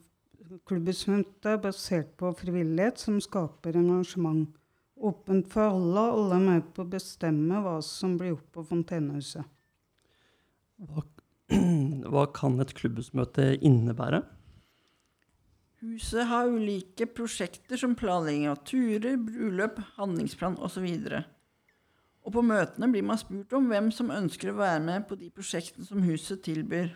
Klubbhusmøtet 0.69 1.49
er 1.49 1.63
basert 1.63 2.13
på 2.21 2.31
frivillighet 2.37 3.01
som 3.01 3.17
skaper 3.23 3.79
engasjement. 3.81 4.53
Åpent 4.95 5.49
for 5.51 5.73
alle, 5.73 6.05
alle 6.13 6.37
er 6.37 6.45
med 6.45 6.69
på 6.77 6.85
å 6.85 6.91
bestemme 6.93 7.63
hva 7.65 7.79
som 7.83 8.15
blir 8.21 8.35
gjort 8.35 8.51
på 8.55 8.65
Fontenehuset. 8.69 9.49
Hva, 10.85 11.03
hva 12.13 12.27
kan 12.37 12.61
et 12.63 12.75
klubbhusmøte 12.77 13.55
innebære? 13.65 14.23
Huset 15.85 16.29
har 16.31 16.49
ulike 16.49 17.09
prosjekter 17.13 17.81
som 17.81 17.97
planlegging 17.99 18.47
av 18.49 18.63
turer, 18.69 19.19
bryllup, 19.21 19.81
handlingsplan 19.99 20.57
osv. 20.65 20.87
Og 22.25 22.33
på 22.33 22.45
møtene 22.45 22.89
blir 22.93 23.05
man 23.05 23.21
spurt 23.21 23.53
om 23.57 23.67
hvem 23.69 23.91
som 23.93 24.13
ønsker 24.13 24.53
å 24.53 24.59
være 24.59 24.81
med 24.85 25.05
på 25.09 25.19
de 25.21 25.29
prosjektene 25.33 25.85
som 25.85 26.05
huset 26.07 26.41
tilbyr. 26.45 26.95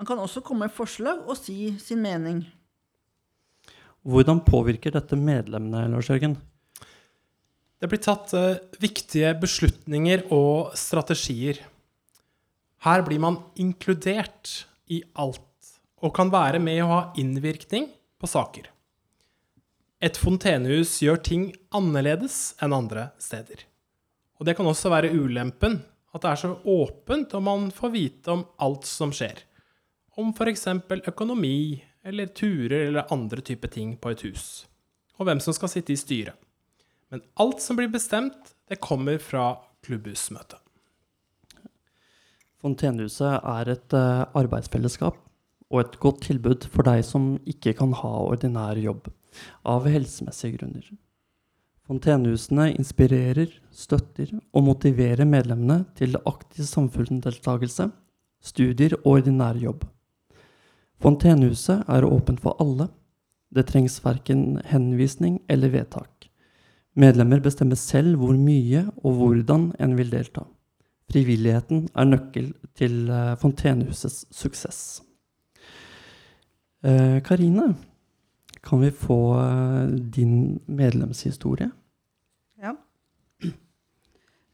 Man 0.00 0.08
kan 0.08 0.20
også 0.22 0.40
komme 0.40 0.64
med 0.64 0.72
forslag 0.72 1.26
og 1.28 1.36
si 1.36 1.74
sin 1.82 2.00
mening. 2.00 2.40
Hvordan 4.00 4.40
påvirker 4.46 4.94
dette 4.94 5.18
medlemmene, 5.20 5.90
Lars 5.92 6.08
Jørgen? 6.08 6.38
Det 7.80 7.88
blir 7.88 8.00
tatt 8.00 8.32
uh, 8.36 8.56
viktige 8.80 9.34
beslutninger 9.40 10.26
og 10.32 10.72
strategier. 10.76 11.60
Her 12.84 13.04
blir 13.04 13.20
man 13.20 13.42
inkludert 13.60 14.64
i 14.88 15.02
alt 15.20 15.44
og 16.00 16.14
kan 16.16 16.32
være 16.32 16.60
med 16.64 16.80
å 16.80 16.88
ha 16.88 17.00
innvirkning 17.20 17.90
på 18.20 18.28
saker. 18.28 18.70
Et 20.00 20.16
fontenehus 20.16 20.94
gjør 21.04 21.20
ting 21.20 21.50
annerledes 21.76 22.54
enn 22.64 22.72
andre 22.72 23.10
steder. 23.20 23.66
Og 24.40 24.46
det 24.48 24.56
kan 24.56 24.66
også 24.66 24.88
være 24.88 25.12
ulempen, 25.12 25.82
at 26.14 26.24
det 26.24 26.30
er 26.30 26.40
så 26.40 26.54
åpent, 26.64 27.34
og 27.36 27.42
man 27.44 27.68
får 27.70 27.92
vite 27.92 28.32
om 28.32 28.46
alt 28.64 28.88
som 28.88 29.12
skjer. 29.14 29.44
Om 30.18 30.32
f.eks. 30.32 30.66
økonomi, 31.12 31.82
eller 32.02 32.32
turer, 32.32 32.86
eller 32.88 33.12
andre 33.12 33.44
typer 33.44 33.68
ting 33.68 33.98
på 34.00 34.14
et 34.14 34.24
hus. 34.24 34.64
Og 35.20 35.28
hvem 35.28 35.42
som 35.44 35.54
skal 35.54 35.68
sitte 35.68 35.92
i 35.92 36.00
styret. 36.00 36.34
Men 37.12 37.22
alt 37.42 37.60
som 37.60 37.76
blir 37.76 37.90
bestemt, 37.92 38.54
det 38.70 38.80
kommer 38.80 39.18
fra 39.20 39.58
klubbhusmøtet. 39.84 40.58
Fontenehuset 42.60 43.40
er 43.40 43.70
et 43.72 43.96
eh, 43.96 44.24
arbeidsfellesskap 44.36 45.16
og 45.70 45.80
et 45.80 45.94
godt 46.02 46.24
tilbud 46.26 46.66
for 46.68 46.86
deg 46.86 47.04
som 47.06 47.32
ikke 47.48 47.72
kan 47.78 47.94
ha 47.96 48.10
ordinær 48.26 48.78
jobb 48.80 49.08
av 49.68 49.88
helsemessige 49.88 50.58
grunner. 50.58 50.84
Fontenehusene 51.90 52.68
inspirerer, 52.78 53.50
støtter 53.74 54.28
og 54.54 54.62
motiverer 54.62 55.26
medlemmene 55.26 55.80
til 55.98 56.14
aktiv 56.22 56.62
samfunnsdeltakelse, 56.68 57.88
studier 58.38 58.94
og 59.00 59.16
ordinær 59.16 59.58
jobb. 59.58 59.82
Fontenehuset 61.02 61.82
er 61.90 62.06
åpent 62.06 62.38
for 62.44 62.54
alle. 62.62 62.86
Det 63.50 63.66
trengs 63.66 63.98
verken 64.04 64.60
henvisning 64.70 65.40
eller 65.50 65.74
vedtak. 65.74 66.28
Medlemmer 66.94 67.42
bestemmer 67.42 67.80
selv 67.80 68.22
hvor 68.22 68.38
mye 68.38 68.84
og 69.02 69.18
hvordan 69.18 69.72
en 69.82 69.98
vil 69.98 70.14
delta. 70.14 70.46
Frivilligheten 71.10 71.88
er 71.98 72.06
nøkkel 72.06 72.52
til 72.78 73.10
eh, 73.10 73.34
Fontenehusets 73.42 74.28
suksess. 74.30 75.00
Eh, 76.86 77.18
Karine, 77.26 77.72
kan 78.62 78.80
vi 78.80 78.90
få 78.90 79.40
eh, 79.40 79.88
din 79.88 80.60
medlemshistorie? 80.66 81.70
Ja. 82.62 82.76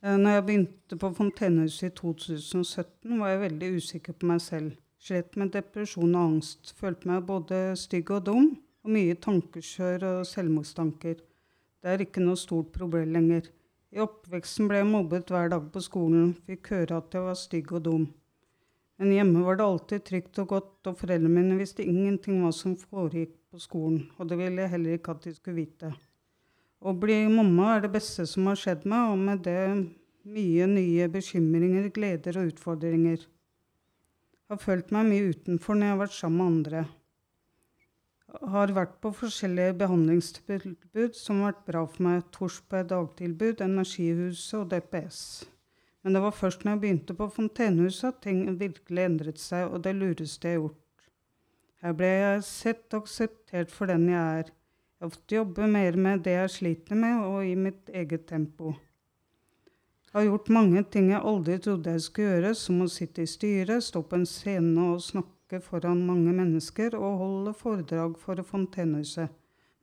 Eh, 0.03 0.19
Når 0.19 0.31
jeg 0.31 0.45
begynte 0.47 0.97
på 0.97 1.13
Fontenehuset 1.15 1.91
i 1.91 1.95
2017, 1.95 3.19
var 3.19 3.29
jeg 3.29 3.41
veldig 3.41 3.71
usikker 3.77 4.13
på 4.13 4.27
meg 4.31 4.41
selv. 4.41 4.77
Slet 4.99 5.37
med 5.37 5.53
depresjon 5.55 6.15
og 6.15 6.23
angst. 6.23 6.75
Følte 6.79 7.09
meg 7.11 7.27
både 7.27 7.77
stygg 7.77 8.11
og 8.11 8.27
dum, 8.27 8.53
og 8.85 8.91
mye 8.95 9.15
tankekjør 9.15 10.07
og 10.13 10.27
selvmordstanker. 10.27 11.19
Det 11.83 11.93
er 11.93 12.03
ikke 12.03 12.23
noe 12.23 12.39
stort 12.39 12.73
problem 12.75 13.13
lenger. 13.15 13.51
I 13.95 14.03
oppveksten 14.03 14.69
ble 14.69 14.81
jeg 14.81 14.89
mobbet 14.91 15.31
hver 15.31 15.51
dag 15.53 15.67
på 15.73 15.83
skolen, 15.83 16.33
fikk 16.47 16.73
høre 16.75 16.99
at 17.01 17.15
jeg 17.15 17.27
var 17.27 17.39
stygg 17.39 17.73
og 17.73 17.85
dum. 17.85 18.07
Men 18.99 19.13
hjemme 19.13 19.45
var 19.45 19.59
det 19.59 19.67
alltid 19.67 20.05
trygt 20.09 20.41
og 20.43 20.49
godt, 20.55 20.89
og 20.89 20.99
foreldrene 20.99 21.33
mine 21.33 21.59
visste 21.61 21.85
ingenting 21.85 22.41
hva 22.43 22.53
som 22.55 22.75
foregikk 22.81 23.35
skolen, 23.63 24.05
og 24.19 24.29
det 24.31 24.39
ville 24.41 24.65
jeg 24.65 24.73
heller 24.75 24.99
ikke 24.99 25.15
at 25.17 25.25
de 25.27 25.35
skulle 25.37 25.63
vite. 25.63 25.93
Å 26.87 26.93
bli 26.93 27.23
mamma 27.33 27.77
er 27.77 27.87
det 27.87 27.93
beste 27.95 28.27
som 28.29 28.51
har 28.51 28.59
skjedd 28.61 28.85
meg, 28.89 29.13
og 29.13 29.23
med 29.23 29.43
det 29.47 29.63
mye 30.27 30.67
nye 30.71 31.09
bekymringer, 31.11 31.89
gleder 31.95 32.39
og 32.41 32.53
utfordringer. 32.53 33.25
Jeg 34.47 34.55
har 34.55 34.63
følt 34.63 34.93
meg 34.95 35.09
mye 35.09 35.33
utenfor 35.33 35.75
når 35.75 35.87
jeg 35.87 35.95
har 35.95 36.01
vært 36.05 36.17
sammen 36.19 36.39
med 36.39 36.53
andre. 36.53 36.85
Jeg 38.37 38.53
har 38.53 38.73
vært 38.77 38.97
på 39.03 39.11
forskjellige 39.17 39.75
behandlingstilbud 39.81 41.17
som 41.17 41.41
har 41.41 41.55
vært 41.55 41.67
bra 41.71 41.85
for 41.91 42.07
meg. 42.07 42.25
Torsberg 42.35 42.91
dagtilbud, 42.93 43.63
Energihuset 43.65 44.59
og 44.61 44.73
DPS. 44.75 45.21
Men 46.05 46.15
det 46.15 46.23
var 46.23 46.35
først 46.39 46.63
når 46.63 46.77
jeg 46.77 46.83
begynte 46.85 47.17
på 47.19 47.31
Fontenehuset 47.35 48.13
at 48.13 48.21
ting 48.23 48.45
virkelig 48.61 49.07
endret 49.09 49.41
seg, 49.43 49.71
og 49.73 49.83
det 49.87 49.97
lureste 49.97 50.47
jeg 50.47 50.59
har 50.59 50.67
gjort. 50.67 50.86
Her 51.87 51.93
ble 51.95 52.09
jeg 52.11 52.39
sett 52.43 52.95
og 52.97 53.05
akseptert 53.05 53.71
for 53.71 53.87
den 53.87 54.09
jeg 54.11 54.39
er. 54.41 54.49
Jeg 54.51 55.05
har 55.05 55.11
jobber 55.13 55.37
jobbe 55.37 55.67
mer 55.71 55.97
med 56.03 56.25
det 56.25 56.33
jeg 56.33 56.51
sliter 56.51 56.99
med, 56.99 57.21
og 57.23 57.45
i 57.47 57.53
mitt 57.55 57.93
eget 57.95 58.25
tempo. 58.27 58.73
Jeg 60.09 60.17
har 60.17 60.25
gjort 60.27 60.51
mange 60.57 60.83
ting 60.91 61.13
jeg 61.13 61.21
aldri 61.31 61.61
trodde 61.63 61.93
jeg 61.95 62.03
skulle 62.03 62.33
gjøre, 62.33 62.51
som 62.59 62.81
å 62.83 62.89
sitte 62.91 63.23
i 63.23 63.31
styret, 63.31 63.87
stå 63.87 64.03
på 64.03 64.19
en 64.19 64.27
scene 64.27 64.89
og 64.97 65.05
snakke 65.05 65.61
foran 65.63 66.03
mange 66.09 66.35
mennesker 66.35 66.97
og 66.99 67.21
holde 67.23 67.55
foredrag 67.55 68.19
for 68.19 68.43
Fontenehuset. 68.51 69.31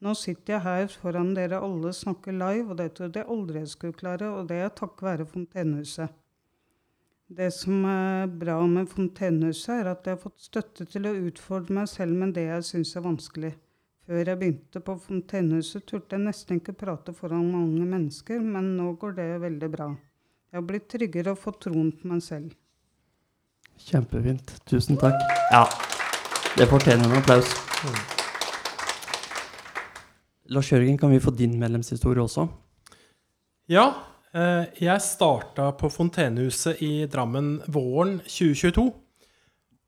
Nå 0.03 0.17
sitter 0.19 0.57
jeg 0.57 0.65
her 0.67 0.91
foran 1.05 1.31
dere 1.37 1.63
alle, 1.63 1.95
snakker 1.95 2.35
live, 2.35 2.67
og 2.73 2.81
det 2.83 2.89
trodde 2.97 3.23
jeg 3.23 3.31
aldri 3.37 3.63
jeg 3.63 3.71
skulle 3.77 4.01
klare, 4.03 4.33
og 4.41 4.51
det 4.51 4.59
er 4.59 4.75
takket 4.75 5.07
være 5.07 5.29
Fontenehuset. 5.37 6.11
Det 7.33 7.49
som 7.55 7.85
er 7.89 8.27
bra 8.29 8.59
med 8.69 8.89
Fontenehuset, 8.91 9.71
er 9.79 9.87
at 9.89 10.05
jeg 10.05 10.17
har 10.17 10.21
fått 10.21 10.43
støtte 10.43 10.85
til 10.85 11.07
å 11.09 11.13
utfordre 11.29 11.73
meg 11.79 11.87
selv 11.89 12.13
med 12.19 12.35
det 12.35 12.43
jeg 12.45 12.65
syns 12.67 12.91
er 12.99 13.05
vanskelig. 13.07 13.49
Før 14.05 14.29
jeg 14.29 14.37
begynte 14.41 14.81
på 14.83 14.93
Fontenehuset, 15.01 15.85
turte 15.89 16.13
jeg 16.13 16.27
nesten 16.27 16.59
ikke 16.59 16.75
prate 16.77 17.15
foran 17.17 17.47
mange 17.49 17.87
mennesker, 17.89 18.43
men 18.43 18.75
nå 18.77 18.91
går 19.01 19.15
det 19.17 19.27
veldig 19.47 19.71
bra. 19.73 19.89
Jeg 20.51 20.59
har 20.59 20.67
blitt 20.69 20.85
tryggere 20.93 21.33
og 21.33 21.41
fått 21.41 21.63
troen 21.65 21.89
på 21.97 22.11
meg 22.11 22.21
selv. 22.21 22.53
Kjempefint. 23.81 24.53
Tusen 24.69 24.99
takk. 25.01 25.17
Ja, 25.55 25.65
det 26.59 26.69
fortjener 26.69 27.09
en 27.09 27.17
applaus. 27.23 27.49
Lars 30.53 30.69
Jørgen, 30.69 31.01
kan 31.01 31.09
vi 31.09 31.23
få 31.23 31.33
din 31.33 31.57
medlemshistorie 31.57 32.21
også? 32.21 32.45
Ja, 33.71 33.87
jeg 34.33 35.01
starta 35.05 35.67
på 35.77 35.91
Fontenehuset 35.93 36.79
i 36.81 37.05
Drammen 37.05 37.59
våren 37.69 38.15
2022. 38.25 38.87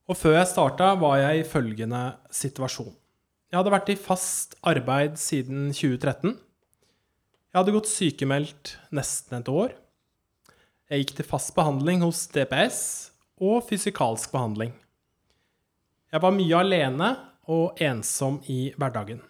Og 0.05 0.19
før 0.19 0.35
jeg 0.37 0.49
starta, 0.51 0.91
var 1.01 1.17
jeg 1.17 1.39
i 1.39 1.47
følgende 1.49 2.01
situasjon. 2.29 2.91
Jeg 3.49 3.57
hadde 3.57 3.73
vært 3.73 3.89
i 3.89 3.97
fast 3.97 4.53
arbeid 4.61 5.17
siden 5.17 5.71
2013. 5.73 6.35
Jeg 6.35 7.57
hadde 7.57 7.73
gått 7.73 7.89
sykemeldt 7.89 8.75
nesten 8.93 9.39
et 9.39 9.49
år. 9.49 9.73
Jeg 10.91 11.01
gikk 11.01 11.15
til 11.17 11.29
fast 11.31 11.55
behandling 11.57 12.05
hos 12.05 12.27
DPS 12.29 12.79
og 13.41 13.65
fysikalsk 13.65 14.29
behandling. 14.35 14.75
Jeg 16.13 16.21
var 16.21 16.37
mye 16.37 16.61
alene 16.61 17.11
og 17.49 17.81
ensom 17.81 18.43
i 18.45 18.75
hverdagen. 18.77 19.25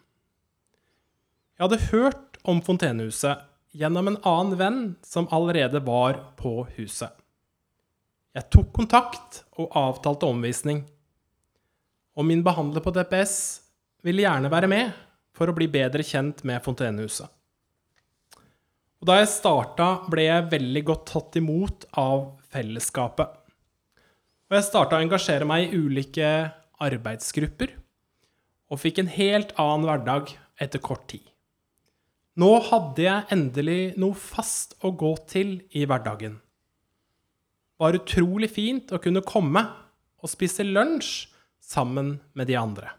Jeg 1.56 1.70
hadde 1.70 1.86
hørt 1.88 2.42
om 2.44 2.60
Fontenehuset 2.60 3.55
gjennom 3.76 4.08
en 4.08 4.18
annen 4.24 4.58
venn 4.60 4.82
som 5.04 5.28
allerede 5.36 5.82
var 5.84 6.22
på 6.40 6.64
huset. 6.78 7.12
Jeg 8.36 8.50
tok 8.52 8.72
kontakt 8.76 9.42
og 9.60 9.76
avtalte 9.76 10.28
omvisning. 10.28 10.84
Og 12.16 12.28
min 12.28 12.44
behandler 12.44 12.84
på 12.84 12.94
DPS 12.96 13.36
ville 14.06 14.24
gjerne 14.24 14.52
være 14.52 14.70
med 14.72 14.96
for 15.36 15.52
å 15.52 15.56
bli 15.56 15.68
bedre 15.72 16.04
kjent 16.08 16.44
med 16.48 16.64
Fontenehuset. 16.64 17.28
Og 19.04 19.10
da 19.10 19.20
jeg 19.20 19.32
starta, 19.34 19.88
ble 20.10 20.28
jeg 20.30 20.50
veldig 20.52 20.84
godt 20.88 21.08
tatt 21.12 21.40
imot 21.40 21.88
av 22.00 22.30
fellesskapet. 22.56 23.28
Og 24.48 24.56
jeg 24.56 24.68
starta 24.70 24.98
å 24.98 25.04
engasjere 25.04 25.48
meg 25.48 25.68
i 25.68 25.80
ulike 25.80 26.32
arbeidsgrupper, 26.86 27.76
og 28.72 28.82
fikk 28.82 29.04
en 29.04 29.12
helt 29.12 29.52
annen 29.62 29.86
hverdag 29.88 30.32
etter 30.64 30.82
kort 30.84 31.08
tid. 31.12 31.24
Nå 32.36 32.50
hadde 32.68 33.00
jeg 33.06 33.28
endelig 33.32 33.94
noe 34.02 34.16
fast 34.20 34.74
å 34.84 34.92
gå 34.92 35.14
til 35.32 35.54
i 35.72 35.86
hverdagen. 35.88 36.36
Det 36.36 37.84
var 37.84 37.96
utrolig 37.96 38.50
fint 38.52 38.92
å 38.92 39.00
kunne 39.04 39.24
komme 39.24 39.62
og 40.20 40.32
spise 40.32 40.66
lunsj 40.68 41.30
sammen 41.64 42.18
med 42.36 42.50
de 42.52 42.58
andre. 42.60 42.92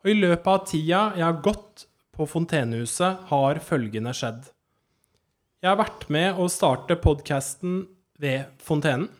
Og 0.00 0.12
i 0.12 0.16
løpet 0.16 0.48
av 0.48 0.64
tida 0.70 1.00
jeg 1.18 1.26
har 1.26 1.42
gått 1.44 1.84
på 2.16 2.24
Fontenehuset, 2.30 3.26
har 3.28 3.60
følgende 3.60 4.14
skjedd. 4.16 4.46
Jeg 5.60 5.68
har 5.68 5.80
vært 5.80 6.06
med 6.12 6.40
å 6.40 6.46
starte 6.52 6.96
podkasten 6.96 7.82
ved 8.22 8.48
Fontenen. 8.64 9.10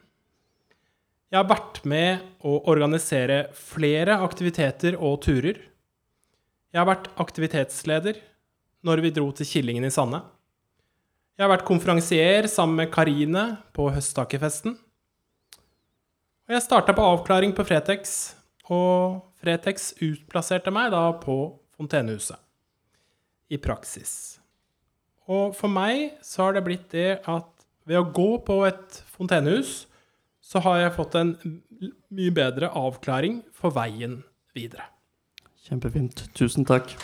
Jeg 1.29 1.43
har 1.43 1.51
vært 1.51 1.83
med 1.85 2.23
å 2.47 2.55
organisere 2.71 3.51
flere 3.59 4.17
aktiviteter 4.25 4.97
og 4.97 5.19
turer. 5.27 5.59
Jeg 6.73 6.81
har 6.81 6.89
vært 6.89 7.11
aktivitetsleder 7.21 8.23
når 8.87 9.03
vi 9.03 9.13
dro 9.15 9.29
til 9.35 9.49
Killingen 9.49 9.87
i 9.87 9.93
Sande. 9.93 10.23
Jeg 11.37 11.45
har 11.45 11.53
vært 11.53 11.67
konferansier 11.69 12.47
sammen 12.49 12.79
med 12.81 12.93
Karine 12.95 13.45
på 13.77 13.91
Høsttakerfesten. 13.93 14.77
Og 16.47 16.55
jeg 16.55 16.65
starta 16.65 16.95
på 16.95 17.05
avklaring 17.05 17.53
på 17.57 17.67
Fretex, 17.67 18.37
og 18.71 19.21
Fretex 19.43 19.91
utplasserte 19.99 20.73
meg 20.75 20.93
da 20.95 21.11
på 21.19 21.37
Fontenehuset 21.77 22.39
i 23.53 23.59
praksis. 23.63 24.39
Og 25.27 25.53
for 25.59 25.71
meg 25.71 26.17
så 26.25 26.47
har 26.47 26.57
det 26.57 26.65
blitt 26.67 26.89
det 26.95 27.19
at 27.27 27.51
ved 27.87 28.01
å 28.01 28.09
gå 28.15 28.31
på 28.47 28.61
et 28.67 29.03
fontenehus, 29.15 29.85
så 30.43 30.63
har 30.63 30.81
jeg 30.81 30.95
fått 30.97 31.15
en 31.19 31.35
mye 32.15 32.35
bedre 32.35 32.71
avklaring 32.79 33.41
for 33.55 33.75
veien 33.75 34.21
videre. 34.55 34.89
Kjempefint. 35.67 36.29
Tusen 36.39 36.67
takk. 36.67 36.95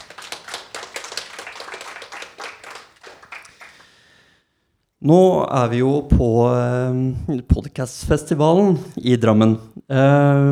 Nå 5.02 5.18
er 5.50 5.70
vi 5.72 5.80
jo 5.80 5.96
på 6.06 6.26
eh, 6.46 7.38
podkastfestivalen 7.50 8.76
i 9.02 9.16
Drammen. 9.18 9.56
Eh, 9.90 10.50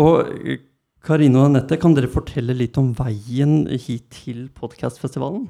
og 0.00 0.30
Karine 1.04 1.42
og 1.42 1.50
Anette, 1.50 1.76
kan 1.76 1.92
dere 1.92 2.08
fortelle 2.08 2.56
litt 2.56 2.78
om 2.80 2.94
veien 2.96 3.66
hit 3.76 4.06
til 4.22 4.46
podkastfestivalen? 4.56 5.44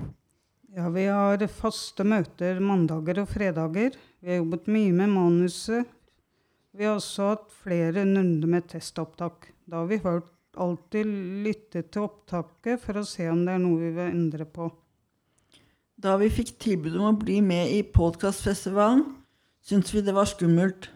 Ja, 0.75 0.91
vi 0.91 1.05
har 1.07 1.45
faste 1.47 2.03
møter 2.03 2.59
mandager 2.59 3.23
og 3.23 3.31
fredager. 3.31 3.95
Vi 4.19 4.33
har 4.33 4.41
jobbet 4.43 4.67
mye 4.67 4.97
med 4.97 5.13
manuset. 5.15 5.87
Vi 6.75 6.89
har 6.89 6.99
også 6.99 7.31
hatt 7.31 7.47
flere 7.63 8.01
runder 8.01 8.51
med 8.51 8.67
testopptak. 8.73 9.53
Da 9.63 9.85
har 9.85 9.87
vi 9.93 10.01
hørt 10.03 10.33
alltid 10.59 11.07
lyttet 11.47 11.93
til 11.95 12.09
opptaket 12.09 12.83
for 12.83 12.99
å 12.99 13.07
se 13.07 13.31
om 13.31 13.47
det 13.47 13.55
er 13.55 13.63
noe 13.63 13.79
vi 13.79 13.95
vil 13.95 14.11
endre 14.11 14.49
på. 14.51 14.73
Da 15.97 16.19
vi 16.21 16.29
fikk 16.29 16.59
tilbud 16.61 16.99
om 16.99 17.07
å 17.09 17.17
bli 17.17 17.39
med 17.41 17.71
i 17.73 17.81
podkastfestivalen, 17.81 19.05
syntes 19.65 19.95
vi 19.95 20.03
det 20.05 20.13
var 20.17 20.29
skummelt. 20.29 20.91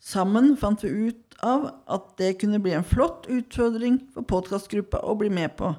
Sammen 0.00 0.52
fant 0.56 0.84
vi 0.84 1.10
ut 1.10 1.34
av 1.42 1.66
at 1.90 2.12
det 2.20 2.36
kunne 2.38 2.60
bli 2.62 2.76
en 2.76 2.86
flott 2.86 3.26
utfordring 3.32 3.98
for 4.14 4.28
podkastgruppa 4.30 5.02
å 5.02 5.16
bli 5.18 5.32
med 5.34 5.56
på. 5.58 5.72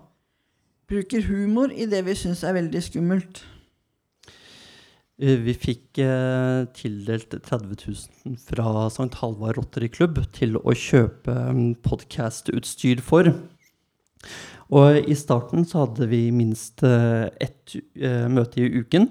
Bruker 0.92 1.24
humor 1.30 1.72
i 1.72 1.88
det 1.88 2.04
vi 2.04 2.18
syns 2.20 2.44
er 2.44 2.58
veldig 2.58 2.84
skummelt. 2.84 3.42
Eh, 5.22 5.40
Vi 5.40 5.56
fikk 5.56 6.02
eh, 6.04 6.68
tildelt 6.76 7.32
30 7.32 7.88
000 7.88 8.36
fra 8.50 8.90
St. 8.92 9.14
Halvard 9.22 9.62
Rotteriklubb 9.62 10.20
Klubb 10.20 10.32
til 10.36 10.60
å 10.60 10.76
kjøpe 10.76 11.38
podkastutstyr 11.88 13.00
for. 13.00 13.32
Og 14.72 15.04
i 15.04 15.16
starten 15.20 15.66
så 15.68 15.84
hadde 15.84 16.08
vi 16.08 16.30
minst 16.32 16.80
eh, 16.88 17.28
ett 17.44 17.76
eh, 18.00 18.28
møte 18.32 18.62
i 18.64 18.70
uken. 18.80 19.10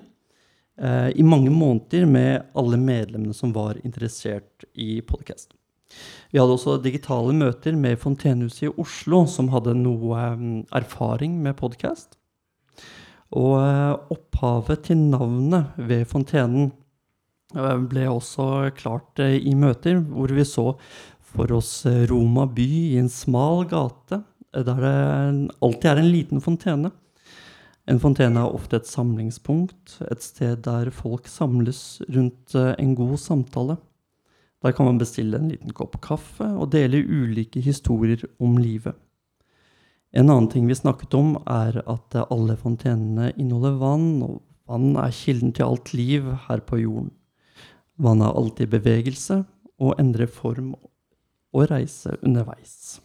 eh, 0.81 1.11
I 1.13 1.23
mange 1.23 1.51
måneder 1.53 2.07
med 2.09 2.47
alle 2.57 2.79
medlemmene 2.81 3.37
som 3.37 3.53
var 3.53 3.77
interessert 3.85 4.65
i 4.73 5.03
podkast. 5.05 5.53
Vi 6.31 6.39
hadde 6.39 6.55
også 6.55 6.79
digitale 6.81 7.35
møter 7.37 7.77
med 7.77 7.99
Fontenehuset 8.01 8.71
i 8.71 8.73
Oslo, 8.81 9.27
som 9.27 9.51
hadde 9.53 9.75
noe 9.77 10.31
erfaring 10.73 11.37
med 11.43 11.59
podkast. 11.59 12.15
Og 13.37 13.59
opphavet 14.15 14.87
til 14.87 15.03
navnet 15.11 15.75
ved 15.77 16.07
fontenen 16.09 16.71
ble 17.91 18.07
også 18.07 18.71
klart 18.79 19.19
i 19.19 19.53
møter, 19.59 19.99
hvor 19.99 20.31
vi 20.31 20.47
så 20.47 20.73
for 21.35 21.53
oss 21.59 21.83
Roma 22.11 22.47
by 22.47 22.69
i 22.95 22.99
en 23.03 23.11
smal 23.11 23.67
gate, 23.71 24.23
der 24.55 24.81
det 24.83 25.53
alltid 25.63 25.91
er 25.91 26.01
en 26.03 26.11
liten 26.11 26.43
fontene. 26.43 26.91
En 27.91 27.99
fontene 27.99 28.43
er 28.43 28.55
ofte 28.55 28.79
et 28.79 28.89
samlingspunkt, 28.89 29.97
et 30.11 30.23
sted 30.23 30.63
der 30.67 30.91
folk 30.95 31.29
samles 31.31 32.01
rundt 32.11 32.55
eh, 32.55 32.75
en 32.79 32.95
god 32.95 33.17
samtale. 33.19 33.79
Der 34.63 34.75
kan 34.77 34.87
man 34.87 34.99
bestille 35.01 35.39
en 35.39 35.49
liten 35.49 35.73
kopp 35.73 35.97
kaffe 36.05 36.45
og 36.45 36.71
dele 36.75 37.01
ulike 37.01 37.63
historier 37.65 38.27
om 38.39 38.59
livet. 38.61 38.95
En 40.13 40.29
annen 40.29 40.51
ting 40.51 40.67
vi 40.67 40.75
snakket 40.75 41.15
om, 41.15 41.37
er 41.47 41.81
at 41.87 42.15
eh, 42.15 42.27
alle 42.31 42.59
fontenene 42.61 43.33
inneholder 43.37 43.79
vann, 43.81 44.09
og 44.27 44.41
vann 44.71 44.95
er 45.01 45.15
kilden 45.15 45.55
til 45.57 45.71
alt 45.71 45.95
liv 45.95 46.31
her 46.47 46.63
på 46.67 46.83
jorden. 46.83 47.15
Vann 48.01 48.23
er 48.23 48.37
alltid 48.37 48.69
i 48.69 48.75
bevegelse 48.79 49.43
og 49.81 49.97
endrer 50.01 50.31
form 50.31 50.75
og 51.55 51.71
reise 51.73 52.15
underveis. 52.23 53.01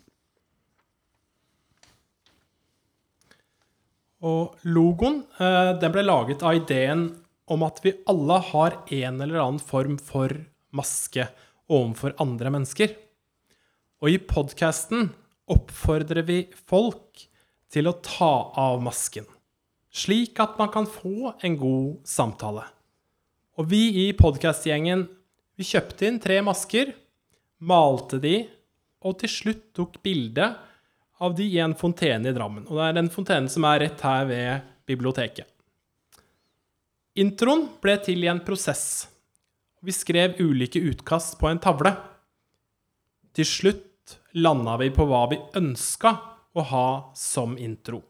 Og 4.26 4.58
logoen 4.66 5.22
eh, 5.38 5.72
den 5.78 5.94
ble 5.94 6.04
laget 6.06 6.44
av 6.46 6.58
ideen 6.58 7.08
om 7.52 7.66
at 7.66 7.82
vi 7.84 7.94
alle 8.10 8.40
har 8.50 8.80
en 8.90 9.22
eller 9.22 9.42
annen 9.42 9.62
form 9.62 10.00
for 10.02 10.34
maske 10.76 11.28
overfor 11.70 12.16
andre 12.22 12.52
mennesker. 12.58 12.96
Og 14.02 14.12
i 14.12 14.22
podkasten 14.22 15.12
oppfordrer 15.52 16.26
vi 16.26 16.40
folk 16.66 17.28
til 17.72 17.90
å 17.90 17.98
ta 18.06 18.34
av 18.58 18.82
masken, 18.84 19.26
slik 19.94 20.40
at 20.42 20.58
man 20.58 20.72
kan 20.74 20.90
få 20.90 21.36
en 21.46 21.58
god 21.60 22.08
samtale. 22.08 22.66
Og 23.56 23.70
vi 23.72 23.84
i 24.06 24.10
podkastgjengen 24.18 25.06
vi 25.56 25.68
kjøpte 25.70 26.08
inn 26.10 26.20
tre 26.20 26.42
masker, 26.44 26.92
malte 27.64 28.20
de, 28.20 28.40
og 29.06 29.20
til 29.22 29.32
slutt 29.32 29.68
tok 29.78 30.02
bilde 30.04 30.50
av 31.18 31.36
de 31.36 31.46
i 31.48 31.60
en 31.64 31.76
fontene 31.78 32.30
i 32.30 32.36
Drammen. 32.36 32.66
Og 32.68 32.80
det 32.80 32.88
er 32.88 32.98
den 32.98 33.12
fontenen 33.12 33.50
som 33.52 33.68
er 33.68 33.86
rett 33.86 34.02
her 34.04 34.26
ved 34.30 34.72
biblioteket. 34.90 35.48
Introen 37.16 37.70
ble 37.82 37.96
til 38.04 38.26
i 38.26 38.28
en 38.28 38.44
prosess 38.44 39.08
Vi 39.86 39.94
skrev 39.96 40.40
ulike 40.42 40.82
utkast 40.82 41.38
på 41.40 41.48
en 41.48 41.62
tavle. 41.62 41.94
Til 43.36 43.48
slutt 43.48 44.18
landa 44.36 44.76
vi 44.82 44.90
på 44.92 45.06
hva 45.08 45.22
vi 45.32 45.38
ønska 45.56 46.12
å 46.56 46.66
ha 46.72 46.88
som 47.16 47.56
intro. 47.62 48.02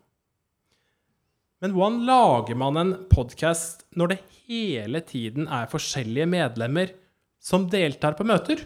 Men 1.62 1.76
hvordan 1.76 2.02
lager 2.08 2.58
man 2.58 2.80
en 2.80 2.94
podkast 3.12 3.86
når 3.98 4.13
det 4.13 4.20
hele 4.46 5.02
tiden 5.06 5.50
er 5.52 5.70
forskjellige 5.72 6.30
medlemmer 6.30 6.96
som 7.41 7.68
deltar 7.70 8.18
på 8.18 8.26
møter? 8.28 8.63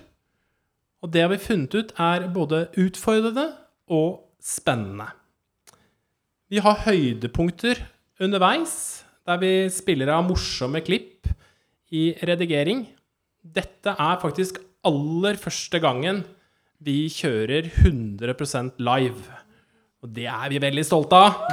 Og 1.03 1.11
det 1.13 1.25
har 1.25 1.33
vi 1.33 1.41
funnet 1.41 1.75
ut 1.75 1.93
er 1.99 2.27
både 2.35 2.67
utfordrende 2.79 3.49
og 3.89 4.28
spennende. 4.41 5.09
Vi 6.49 6.61
har 6.63 6.81
høydepunkter 6.87 7.83
underveis, 8.19 9.03
der 9.27 9.37
vi 9.41 9.53
spiller 9.71 10.09
av 10.15 10.25
morsomme 10.25 10.81
klipp 10.81 11.29
i 11.93 12.09
redigering. 12.25 12.87
Dette 13.39 13.93
er 13.93 14.21
faktisk 14.21 14.57
aller 14.87 15.37
første 15.39 15.79
gangen 15.83 16.23
vi 16.79 17.09
kjører 17.11 17.67
100% 17.83 18.79
live. 18.79 19.39
Og 19.99 20.13
det 20.15 20.29
er 20.31 20.47
vi 20.51 20.61
veldig 20.63 20.85
stolte 20.87 21.19
av. 21.19 21.43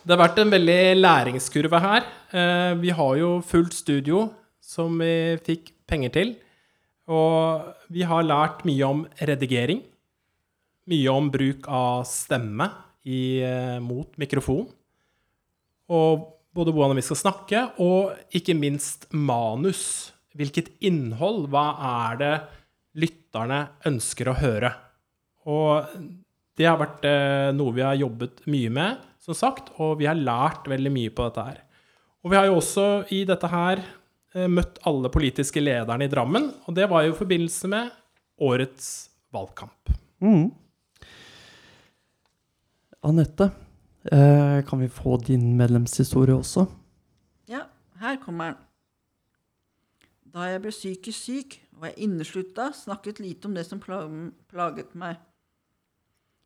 Det 0.00 0.16
har 0.16 0.22
vært 0.24 0.40
en 0.42 0.50
veldig 0.50 0.80
læringskurve 0.98 1.80
her. 1.84 2.06
Eh, 2.34 2.72
vi 2.82 2.90
har 2.90 3.16
jo 3.20 3.34
fullt 3.46 3.76
studio 3.76 4.24
som 4.58 4.96
vi 4.98 5.36
fikk 5.46 5.70
penger 5.86 6.14
til. 6.16 6.32
Og 7.10 7.70
vi 7.90 8.04
har 8.06 8.26
lært 8.26 8.62
mye 8.68 8.86
om 8.86 9.02
redigering. 9.18 9.82
Mye 10.90 11.10
om 11.12 11.30
bruk 11.32 11.66
av 11.66 12.04
stemme 12.08 12.70
i, 13.04 13.42
eh, 13.42 13.78
mot 13.82 14.14
mikrofon. 14.16 14.68
Og 15.90 16.26
både 16.54 16.72
hvordan 16.74 16.98
vi 16.98 17.02
skal 17.06 17.18
snakke, 17.18 17.64
og 17.82 18.14
ikke 18.34 18.54
minst 18.58 19.08
manus. 19.12 20.12
Hvilket 20.38 20.70
innhold, 20.86 21.48
hva 21.50 21.74
er 22.10 22.16
det 22.20 22.34
lytterne 22.94 23.68
ønsker 23.86 24.30
å 24.30 24.38
høre? 24.38 24.72
Og 25.50 25.86
det 26.58 26.68
har 26.68 26.78
vært 26.78 27.06
eh, 27.08 27.50
noe 27.56 27.74
vi 27.74 27.82
har 27.82 27.98
jobbet 27.98 28.44
mye 28.50 28.70
med, 28.70 29.00
som 29.20 29.34
sagt, 29.34 29.72
og 29.80 29.98
vi 29.98 30.06
har 30.06 30.18
lært 30.18 30.68
veldig 30.70 30.92
mye 30.92 31.10
på 31.10 31.26
dette 31.26 31.46
her. 31.48 31.58
Og 32.20 32.30
vi 32.30 32.36
har 32.36 32.46
jo 32.46 32.58
også 32.60 32.86
i 33.16 33.24
dette 33.24 33.48
her 33.48 33.82
møtt 34.34 34.78
alle 34.86 35.10
politiske 35.10 35.62
lederne 35.62 36.06
i 36.06 36.10
Drammen, 36.10 36.50
og 36.66 36.76
det 36.76 36.86
var 36.90 37.02
jo 37.02 37.14
i 37.14 37.18
forbindelse 37.18 37.70
med 37.72 37.90
årets 38.40 39.10
valgkamp. 39.34 39.90
Mm. 40.22 40.50
Anette, 43.02 43.50
eh, 44.12 44.64
kan 44.64 44.80
vi 44.80 44.88
få 44.88 45.16
din 45.16 45.56
medlemshistorie 45.56 46.36
også? 46.36 46.66
Ja, 47.48 47.64
her 48.00 48.20
kommer 48.22 48.52
den. 48.52 48.60
Da 50.30 50.46
jeg 50.46 50.62
ble 50.62 50.70
psykisk 50.70 51.18
syk, 51.18 51.58
var 51.80 51.90
jeg 51.90 52.06
inneslutta, 52.06 52.70
snakket 52.76 53.18
lite 53.18 53.48
om 53.48 53.54
det 53.56 53.64
som 53.66 53.80
plaget 53.80 54.94
meg. 54.94 55.16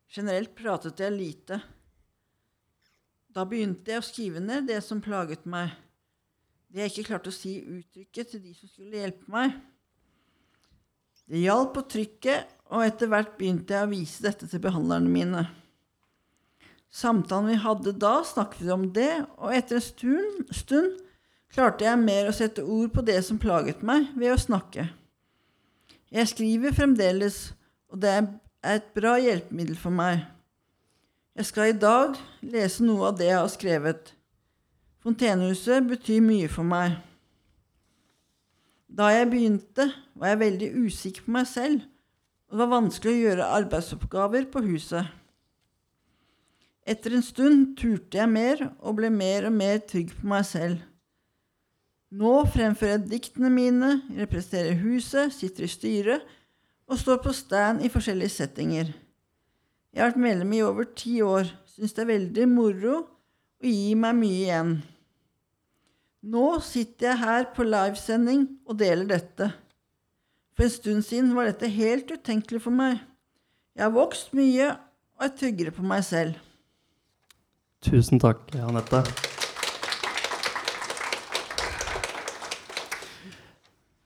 Generelt 0.09 0.55
pratet 0.55 0.99
jeg 1.03 1.13
lite. 1.13 1.59
Da 3.35 3.43
begynte 3.43 3.91
jeg 3.91 3.99
å 3.99 4.05
skrive 4.05 4.39
ned 4.39 4.69
det 4.69 4.79
som 4.85 5.03
plaget 5.03 5.43
meg, 5.45 5.75
det 6.75 6.83
jeg 6.83 6.91
ikke 6.91 7.07
klarte 7.07 7.31
å 7.31 7.35
si 7.35 7.53
uttrykket 7.63 8.33
til 8.33 8.41
de 8.43 8.51
som 8.51 8.67
skulle 8.67 8.99
hjelpe 8.99 9.31
meg. 9.31 9.53
Det 11.25 11.39
hjalp 11.39 11.71
på 11.77 11.85
trykket, 11.93 12.49
og 12.75 12.83
etter 12.83 13.07
hvert 13.09 13.37
begynte 13.39 13.71
jeg 13.71 13.87
å 13.87 13.91
vise 13.93 14.25
dette 14.25 14.49
til 14.51 14.59
behandlerne 14.59 15.09
mine. 15.09 15.45
Samtalen 16.91 17.47
vi 17.53 17.61
hadde 17.63 17.95
da, 17.99 18.17
snakket 18.27 18.65
vi 18.65 18.73
om 18.75 18.85
det, 18.95 19.13
og 19.39 19.55
etter 19.55 19.79
en 19.79 19.85
stund, 19.85 20.43
stund 20.51 20.99
klarte 21.55 21.87
jeg 21.87 22.01
mer 22.03 22.27
å 22.27 22.35
sette 22.35 22.63
ord 22.67 22.91
på 22.91 23.05
det 23.07 23.21
som 23.23 23.39
plaget 23.39 23.79
meg, 23.87 24.11
ved 24.19 24.35
å 24.35 24.41
snakke. 24.41 24.89
Jeg 26.11 26.31
skriver 26.33 26.75
fremdeles, 26.75 27.39
og 27.87 28.03
det 28.03 28.11
er 28.17 28.27
et 28.75 28.91
bra 28.97 29.15
hjelpemiddel 29.21 29.79
for 29.79 29.95
meg. 29.95 30.27
Jeg 31.39 31.49
skal 31.53 31.71
i 31.71 31.79
dag 31.79 32.19
lese 32.43 32.83
noe 32.83 33.13
av 33.13 33.19
det 33.19 33.31
jeg 33.31 33.39
har 33.39 33.51
skrevet. 33.51 34.11
Fontenehuset 35.05 35.85
betyr 35.85 36.23
mye 36.25 36.47
for 36.49 36.65
meg. 36.65 36.95
Da 38.89 39.11
jeg 39.13 39.27
begynte, 39.29 39.85
var 40.17 40.31
jeg 40.31 40.39
veldig 40.39 40.69
usikker 40.81 41.27
på 41.27 41.33
meg 41.35 41.45
selv, 41.45 41.83
og 42.49 42.55
det 42.55 42.61
var 42.63 42.71
vanskelig 42.71 43.11
å 43.11 43.19
gjøre 43.19 43.49
arbeidsoppgaver 43.59 44.47
på 44.49 44.63
huset. 44.65 45.11
Etter 46.89 47.13
en 47.13 47.25
stund 47.25 47.75
turte 47.77 48.17
jeg 48.17 48.31
mer 48.33 48.63
og 48.79 48.97
ble 48.97 49.11
mer 49.13 49.45
og 49.45 49.53
mer 49.59 49.83
trygg 49.85 50.09
på 50.17 50.31
meg 50.31 50.47
selv. 50.49 50.81
Nå 52.09 52.33
fremfører 52.55 52.95
jeg 52.95 53.05
diktene 53.11 53.53
mine, 53.53 53.91
representerer 54.17 54.81
huset, 54.81 55.37
sitter 55.37 55.67
i 55.67 55.69
styret 55.69 56.25
og 56.89 56.97
står 57.01 57.21
på 57.21 57.35
stand 57.43 57.85
i 57.85 57.93
forskjellige 57.93 58.37
settinger. 58.39 58.89
Jeg 59.93 60.01
har 60.01 60.15
vært 60.15 60.25
medlem 60.25 60.57
i 60.57 60.65
over 60.65 60.89
ti 60.97 61.19
år, 61.21 61.53
syns 61.69 61.93
det 61.93 62.07
er 62.07 62.13
veldig 62.15 62.49
moro 62.49 62.97
og 63.05 63.69
gir 63.69 64.01
meg 64.01 64.17
mye 64.17 64.41
igjen. 64.41 64.75
Nå 66.25 66.55
sitter 66.65 67.11
jeg 67.11 67.21
her 67.21 67.43
på 67.53 67.61
livesending 67.67 68.47
og 68.65 68.79
deler 68.79 69.05
dette. 69.05 69.51
For 70.57 70.65
en 70.65 70.71
stund 70.73 71.05
siden 71.05 71.35
var 71.37 71.45
dette 71.45 71.69
helt 71.69 72.09
utenkelig 72.09 72.63
for 72.63 72.73
meg. 72.73 72.97
Jeg 73.77 73.85
har 73.85 73.93
vokst 73.93 74.33
mye 74.33 74.71
og 74.73 75.27
er 75.27 75.35
tryggere 75.37 75.73
på 75.75 75.85
meg 75.85 76.01
selv. 76.07 76.39
Tusen 77.85 78.17
takk, 78.23 78.49
Anette. 78.57 79.03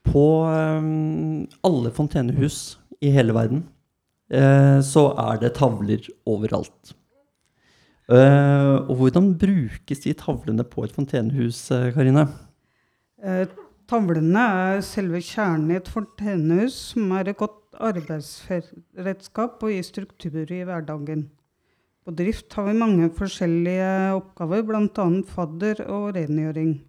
På 0.09 0.27
um, 0.51 1.47
alle 1.63 1.95
fontenehus 1.95 2.79
i 2.99 3.13
hele 3.15 3.31
verden 3.37 3.63
eh, 4.27 4.81
så 4.83 5.11
er 5.29 5.39
det 5.39 5.55
tavler 5.55 6.03
overalt. 6.27 6.97
Eh, 8.09 8.75
og 8.89 8.95
hvordan 8.97 9.33
brukes 9.37 9.99
de 10.01 10.15
tavlene 10.17 10.63
på 10.65 10.81
et 10.85 10.93
fontenehus, 10.95 11.67
eh, 11.75 11.91
Karine? 11.93 12.25
Uh, 13.21 13.45
tavlene 13.85 14.45
er 14.65 14.81
selve 14.81 15.21
kjernen 15.21 15.69
i 15.69 15.77
et 15.77 15.91
fontenehus, 15.93 16.73
som 16.93 17.11
er 17.13 17.29
et 17.29 17.37
godt 17.37 17.77
arbeidsredskap 17.77 19.61
og 19.61 19.75
gir 19.75 19.85
struktur 19.85 20.41
i 20.41 20.63
hverdagen. 20.65 21.27
På 22.01 22.15
drift 22.17 22.53
har 22.57 22.65
vi 22.65 22.79
mange 22.79 23.11
forskjellige 23.13 23.91
oppgaver, 24.17 24.65
bl.a. 24.65 25.07
fadder 25.29 25.85
og 25.85 26.15
rengjøring. 26.17 26.79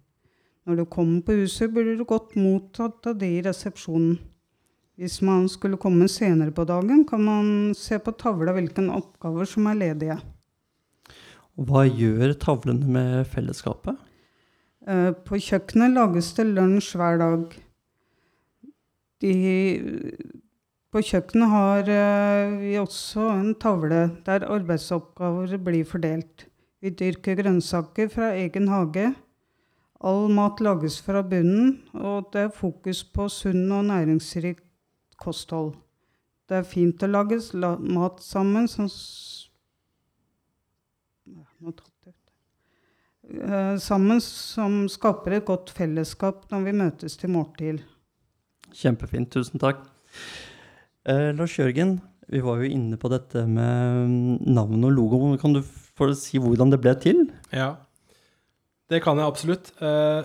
Når 0.65 0.81
du 0.81 0.85
kommer 0.89 1.21
på 1.21 1.37
huset, 1.43 1.69
blir 1.69 1.93
du 1.99 2.05
godt 2.05 2.33
mottatt 2.33 3.05
av 3.11 3.21
de 3.21 3.29
i 3.37 3.45
resepsjonen. 3.45 4.17
Hvis 4.97 5.21
man 5.25 5.45
skulle 5.49 5.77
komme 5.81 6.09
senere 6.09 6.53
på 6.53 6.65
dagen, 6.65 7.05
kan 7.05 7.21
man 7.25 7.47
se 7.77 8.01
på 8.01 8.17
tavla 8.17 8.53
hvilke 8.57 8.89
oppgaver 8.89 9.45
som 9.45 9.69
er 9.69 9.77
ledige. 9.77 10.17
Hva 11.59 11.83
gjør 11.85 12.33
tavlene 12.39 12.87
med 12.87 13.27
fellesskapet? 13.31 13.97
Eh, 14.87 15.11
på 15.11 15.37
kjøkkenet 15.37 15.93
lages 15.93 16.31
det 16.37 16.47
lunsj 16.47 16.93
hver 16.97 17.19
dag. 17.21 17.57
De, 19.21 19.33
på 20.89 21.03
kjøkkenet 21.05 21.51
har 21.51 21.91
eh, 21.91 22.55
vi 22.63 22.77
også 22.81 23.27
en 23.35 23.51
tavle 23.61 24.07
der 24.25 24.47
arbeidsoppgaver 24.47 25.57
blir 25.61 25.85
fordelt. 25.85 26.47
Vi 26.81 26.89
dyrker 26.97 27.37
grønnsaker 27.37 28.09
fra 28.09 28.31
egen 28.39 28.71
hage. 28.71 29.11
All 30.01 30.31
mat 30.33 30.63
lages 30.65 30.97
fra 31.05 31.21
bunnen, 31.21 31.75
og 31.93 32.31
det 32.33 32.47
er 32.47 32.55
fokus 32.55 33.03
på 33.05 33.27
sunn 33.29 33.67
og 33.69 33.85
næringsrikt 33.91 34.65
kosthold. 35.21 35.75
Det 36.49 36.57
er 36.57 36.65
fint 36.65 37.03
å 37.05 37.11
lage 37.11 37.37
mat 37.85 38.17
sammen 38.25 38.65
som 38.67 38.89
eh, 41.69 43.75
Sammen 43.81 44.21
som 44.23 44.83
skaper 44.91 45.37
et 45.37 45.47
godt 45.47 45.71
fellesskap 45.75 46.45
når 46.51 46.67
vi 46.67 46.77
møtes 46.83 47.17
til 47.17 47.33
måltid. 47.33 47.81
Kjempefint. 48.71 49.31
Tusen 49.33 49.61
takk. 49.61 49.83
Eh, 51.07 51.31
Lars 51.35 51.57
Jørgen, 51.57 51.97
vi 52.31 52.41
var 52.45 52.61
jo 52.61 52.69
inne 52.69 52.99
på 52.99 53.09
dette 53.11 53.43
med 53.49 54.07
mm, 54.07 54.51
navn 54.53 54.87
og 54.87 54.95
logo. 54.95 55.21
Kan 55.41 55.55
du 55.57 55.61
få 55.63 56.11
si 56.17 56.39
hvordan 56.41 56.71
det 56.71 56.81
ble 56.83 56.93
til? 57.01 57.25
Ja. 57.51 57.73
Det 58.91 59.01
kan 59.03 59.19
jeg 59.19 59.27
absolutt. 59.27 59.73
Eh, 59.81 60.21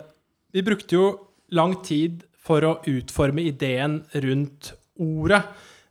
vi 0.54 0.64
brukte 0.66 0.98
jo 0.98 1.06
lang 1.54 1.78
tid 1.86 2.24
for 2.46 2.62
å 2.66 2.76
utforme 2.90 3.44
ideen 3.46 4.00
rundt 4.22 4.74
ordet 5.02 5.42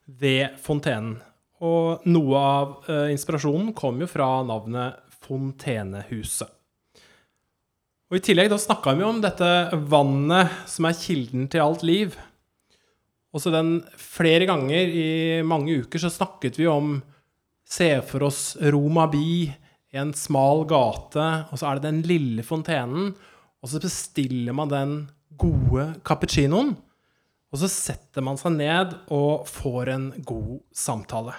ved 0.06 0.60
fontenen. 0.64 1.18
Og 1.66 2.04
noe 2.12 2.40
av 2.40 2.90
eh, 2.92 3.12
inspirasjonen 3.14 3.74
kom 3.78 4.02
jo 4.04 4.10
fra 4.12 4.28
navnet 4.48 5.02
Fontenehuset. 5.26 6.52
Og 8.06 8.20
I 8.20 8.24
tillegg 8.24 8.52
da 8.52 8.60
snakka 8.62 8.94
vi 8.96 9.04
om 9.06 9.20
dette 9.24 9.50
vannet 9.90 10.54
som 10.70 10.86
er 10.86 10.98
kilden 11.00 11.50
til 11.50 11.64
alt 11.64 11.82
liv. 11.86 12.14
Og 13.34 13.42
så 13.42 13.52
den 13.52 13.80
Flere 14.00 14.48
ganger 14.48 14.94
i 14.94 15.42
mange 15.44 15.82
uker 15.82 16.00
så 16.00 16.14
snakket 16.14 16.62
vi 16.62 16.70
om 16.72 17.00
Se 17.66 17.90
for 18.06 18.28
oss 18.28 18.54
Roma 18.62 19.08
by, 19.10 19.50
i 19.90 19.98
en 19.98 20.12
smal 20.14 20.66
gate, 20.70 21.24
og 21.50 21.58
så 21.58 21.70
er 21.70 21.80
det 21.80 21.88
den 21.88 22.04
lille 22.06 22.44
fontenen, 22.46 23.14
og 23.64 23.72
så 23.72 23.82
bestiller 23.82 24.54
man 24.54 24.70
den 24.70 24.94
gode 25.40 25.88
cappuccinoen, 26.06 26.76
og 27.50 27.62
så 27.62 27.70
setter 27.72 28.22
man 28.22 28.38
seg 28.38 28.54
ned 28.60 28.94
og 29.16 29.48
får 29.50 29.92
en 29.96 30.08
god 30.28 30.60
samtale. 30.76 31.34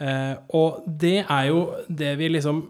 Eh, 0.00 0.34
og 0.56 0.84
det 0.86 1.22
er 1.24 1.48
jo 1.48 1.60
det 1.88 2.12
vi 2.20 2.30
liksom 2.34 2.62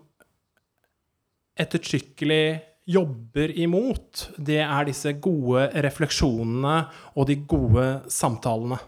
ettertrykkelig 1.57 2.45
jobber 2.87 3.55
imot. 3.59 4.29
Det 4.39 4.61
er 4.62 4.87
disse 4.87 5.17
gode 5.23 5.67
refleksjonene 5.85 6.77
og 7.17 7.27
de 7.31 7.41
gode 7.49 7.87
samtalene. 8.12 8.79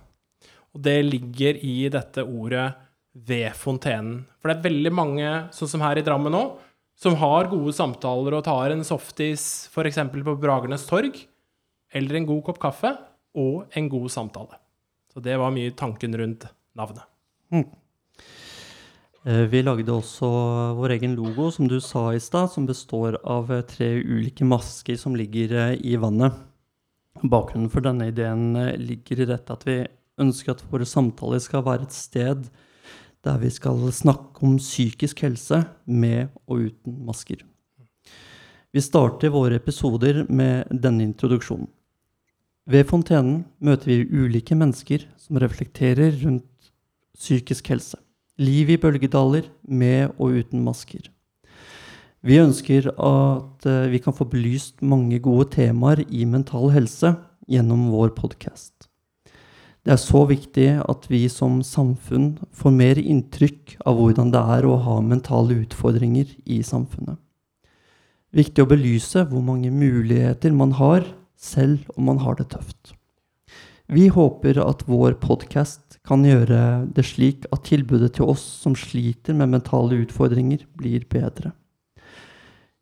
Og 0.75 0.85
det 0.85 1.01
ligger 1.07 1.59
i 1.65 1.89
dette 1.91 2.23
ordet 2.23 2.75
'ved 3.19 3.51
fontenen'. 3.57 4.25
For 4.39 4.49
det 4.49 4.59
er 4.59 4.71
veldig 4.71 4.93
mange, 4.93 5.49
sånn 5.51 5.69
som 5.69 5.81
her 5.81 5.99
i 5.99 6.03
Drammen 6.03 6.31
nå, 6.31 6.59
som 6.95 7.15
har 7.15 7.49
gode 7.51 7.73
samtaler 7.73 8.35
og 8.35 8.45
tar 8.45 8.71
en 8.71 8.85
softis 8.85 9.69
f.eks. 9.73 9.99
på 10.11 10.39
Bragernes 10.39 10.87
torg, 10.87 11.15
eller 11.93 12.17
en 12.17 12.27
god 12.27 12.45
kopp 12.45 12.59
kaffe, 12.59 12.97
og 13.35 13.67
en 13.75 13.89
god 13.89 14.09
samtale. 14.11 14.59
Så 15.13 15.23
det 15.23 15.37
var 15.39 15.51
mye 15.51 15.75
tanken 15.75 16.15
rundt 16.15 16.47
navnet. 16.77 17.05
Eh, 17.53 17.65
Vi 19.29 19.61
lagde 19.61 19.93
også 19.93 20.29
vår 20.79 20.95
egen 20.95 21.13
logo, 21.19 21.51
som 21.53 21.67
du 21.69 21.75
sa 21.85 22.07
i 22.17 22.21
stad, 22.23 22.49
som 22.49 22.65
består 22.65 23.19
av 23.29 23.51
eh, 23.53 23.65
tre 23.69 23.89
ulike 24.01 24.47
masker 24.49 24.97
som 24.97 25.13
ligger 25.19 25.53
eh, 25.53 25.75
i 25.85 25.99
vannet. 26.01 26.33
Bakgrunnen 27.21 27.69
for 27.69 27.85
denne 27.85 28.07
ideen 28.09 28.57
eh, 28.57 28.79
ligger 28.81 29.21
i 29.21 29.27
dette 29.29 29.53
at 29.53 29.67
vi 29.69 29.83
ønsker 30.25 30.55
at 30.55 30.65
våre 30.73 30.89
samtaler 30.89 31.45
skal 31.45 31.67
være 31.67 31.85
et 31.85 31.99
sted 31.99 32.49
der 33.27 33.37
vi 33.43 33.53
skal 33.53 33.85
snakke 33.93 34.49
om 34.49 34.57
psykisk 34.57 35.21
helse 35.27 35.61
med 35.85 36.33
og 36.47 36.71
uten 36.71 36.97
masker. 37.05 37.45
Vi 38.73 38.81
starter 38.81 39.37
våre 39.37 39.61
episoder 39.61 40.25
med 40.25 40.73
denne 40.73 41.05
introduksjonen. 41.05 41.69
Ved 42.65 42.89
Fontenen 42.89 43.43
møter 43.61 43.93
vi 43.93 44.03
ulike 44.09 44.57
mennesker 44.57 45.05
som 45.21 45.37
reflekterer 45.37 46.17
rundt 46.25 46.73
psykisk 47.13 47.75
helse. 47.77 48.01
Liv 48.39 48.69
i 48.71 48.77
bølgedaler, 48.79 49.49
med 49.67 50.13
og 50.15 50.37
uten 50.39 50.63
masker. 50.63 51.09
Vi 52.23 52.37
ønsker 52.39 52.91
at 52.95 53.67
eh, 53.67 53.89
vi 53.91 53.99
kan 54.03 54.15
få 54.15 54.29
belyst 54.31 54.83
mange 54.83 55.19
gode 55.23 55.49
temaer 55.55 56.05
i 56.07 56.23
mental 56.27 56.71
helse 56.75 57.17
gjennom 57.51 57.89
vår 57.91 58.13
podkast. 58.15 58.89
Det 59.83 59.95
er 59.95 60.03
så 60.03 60.25
viktig 60.29 60.69
at 60.85 61.07
vi 61.11 61.25
som 61.33 61.63
samfunn 61.67 62.37
får 62.55 62.75
mer 62.75 63.01
inntrykk 63.01 63.79
av 63.89 63.99
hvordan 63.99 64.31
det 64.35 64.43
er 64.59 64.69
å 64.69 64.77
ha 64.87 64.99
mentale 65.01 65.63
utfordringer 65.63 66.35
i 66.45 66.61
samfunnet. 66.67 67.19
Viktig 68.35 68.63
å 68.63 68.71
belyse 68.71 69.25
hvor 69.31 69.43
mange 69.43 69.71
muligheter 69.73 70.53
man 70.55 70.75
har, 70.79 71.07
selv 71.39 71.87
om 71.97 72.11
man 72.11 72.23
har 72.23 72.39
det 72.39 72.51
tøft. 72.53 72.98
Vi 73.89 74.09
håper 74.13 74.59
at 74.61 74.83
vår 74.85 75.15
podkast 75.17 75.97
kan 76.05 76.21
gjøre 76.27 76.85
det 76.93 77.07
slik 77.09 77.47
at 77.55 77.63
tilbudet 77.71 78.19
til 78.19 78.29
oss 78.29 78.43
som 78.61 78.75
sliter 78.77 79.33
med 79.33 79.49
mentale 79.55 80.03
utfordringer, 80.03 80.67
blir 80.77 81.07
bedre. 81.09 81.55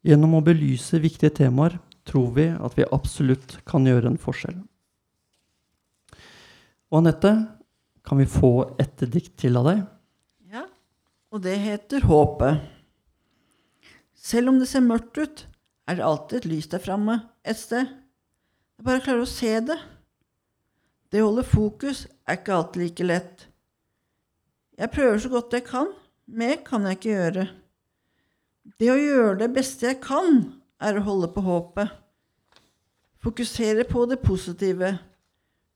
Gjennom 0.03 0.35
å 0.35 0.42
belyse 0.42 0.99
viktige 0.99 1.31
temaer 1.45 1.79
tror 2.07 2.33
vi 2.35 2.49
at 2.51 2.75
vi 2.75 2.88
absolutt 2.90 3.61
kan 3.71 3.87
gjøre 3.87 4.11
en 4.11 4.19
forskjell. 4.19 4.59
Og 6.90 7.01
Anette, 7.05 7.37
kan 8.07 8.19
vi 8.19 8.27
få 8.27 8.53
et 8.83 9.07
dikt 9.07 9.37
til 9.38 9.59
av 9.62 9.71
deg? 9.71 9.87
Ja, 10.51 10.66
og 11.31 11.47
det 11.47 11.55
heter 11.62 12.07
Håpet. 12.07 12.66
Selv 14.14 14.51
om 14.51 14.59
det 14.59 14.66
ser 14.71 14.83
mørkt 14.83 15.19
ut, 15.23 15.47
er 15.87 15.99
det 15.99 16.07
alltid 16.07 16.42
et 16.42 16.51
lys 16.51 16.71
der 16.75 16.83
framme 16.83 17.21
et 17.47 17.59
sted. 17.62 17.87
Det 17.87 18.83
er 18.83 18.90
bare 18.90 19.03
å 19.03 19.07
klare 19.07 19.27
å 19.27 19.37
se 19.38 19.55
det. 19.71 19.85
Det 21.12 21.23
å 21.23 21.29
holde 21.29 21.47
fokus 21.47 22.07
er 22.27 22.40
ikke 22.40 22.55
alltid 22.57 22.83
like 22.83 23.07
lett. 23.07 23.47
Jeg 24.77 24.92
prøver 24.92 25.21
så 25.23 25.31
godt 25.33 25.55
jeg 25.57 25.64
kan, 25.69 25.92
mer 26.27 26.59
kan 26.66 26.85
jeg 26.85 26.99
ikke 26.99 27.12
gjøre. 27.12 27.45
Det 28.81 28.88
å 28.90 28.99
gjøre 28.99 29.37
det 29.45 29.53
beste 29.55 29.87
jeg 29.87 30.01
kan, 30.05 30.40
er 30.83 30.99
å 30.99 31.05
holde 31.07 31.31
på 31.33 31.45
håpet. 31.47 31.92
Fokusere 33.23 33.87
på 33.88 34.03
det 34.11 34.19
positive. 34.23 34.97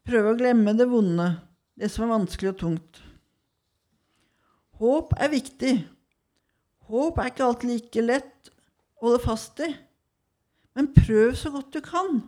Prøve 0.07 0.33
å 0.33 0.38
glemme 0.38 0.75
det 0.77 0.88
vonde, 0.90 1.29
det 1.79 1.88
som 1.93 2.05
er 2.07 2.12
vanskelig 2.16 2.53
og 2.53 2.59
tungt. 2.61 3.01
Håp 4.81 5.14
er 5.21 5.33
viktig. 5.33 5.75
Håp 6.90 7.19
er 7.21 7.31
ikke 7.31 7.47
alltid 7.47 7.71
like 7.71 8.05
lett 8.05 8.53
å 8.99 9.07
holde 9.07 9.23
fast 9.23 9.62
i. 9.62 9.71
Men 10.75 10.93
prøv 10.97 11.35
så 11.38 11.53
godt 11.55 11.73
du 11.75 11.81
kan. 11.85 12.23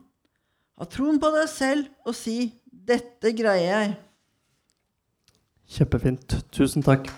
Ha 0.79 0.89
troen 0.91 1.21
på 1.23 1.31
deg 1.35 1.49
selv 1.51 2.09
og 2.09 2.17
si 2.17 2.53
'dette 2.87 3.33
greier 3.39 3.69
jeg'. 3.73 3.97
Kjempefint. 5.73 6.39
Tusen 6.53 6.83
takk. 6.85 7.09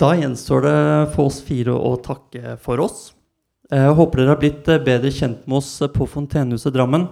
Da 0.00 0.14
gjenstår 0.16 0.64
det 0.64 0.76
for 1.14 1.28
oss 1.28 1.42
fire 1.44 1.74
å 1.76 1.92
takke 2.00 2.56
for 2.62 2.80
oss. 2.80 3.10
Jeg 3.70 3.92
håper 3.98 4.22
dere 4.22 4.32
har 4.32 4.40
blitt 4.40 4.68
eh, 4.72 4.80
bedre 4.82 5.12
kjent 5.14 5.44
med 5.46 5.60
oss 5.60 5.74
på 5.94 6.06
Fontenehuset 6.08 6.72
Drammen. 6.74 7.04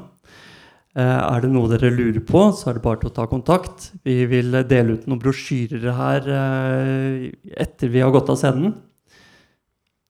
Eh, 0.97 1.05
Er 1.05 1.45
det 1.45 1.51
noe 1.53 1.69
dere 1.71 1.93
lurer 1.93 2.25
på, 2.25 2.47
så 2.57 2.71
er 2.71 2.79
det 2.79 2.83
bare 2.83 2.99
til 3.03 3.13
å 3.13 3.15
ta 3.15 3.29
kontakt. 3.31 3.91
Vi 4.09 4.25
vil 4.27 4.57
dele 4.67 4.97
ut 4.97 5.07
noen 5.07 5.21
brosjyrer 5.23 5.93
her 6.01 6.33
eh, 6.33 7.29
etter 7.61 7.93
vi 7.93 8.03
har 8.03 8.11
gått 8.11 8.33
av 8.33 8.41
scenen. 8.41 8.75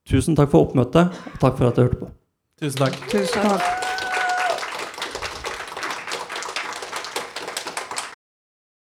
Tusen 0.08 0.38
takk 0.38 0.54
for 0.54 0.70
oppmøtet, 0.70 1.12
og 1.34 1.42
takk 1.42 1.58
for 1.58 1.68
at 1.68 1.76
dere 1.76 1.90
hørte 1.90 2.00
på. 2.06 2.14
Tusen 2.62 2.86
takk. 2.86 2.96
Tusen 3.10 3.44
takk. 3.50 3.87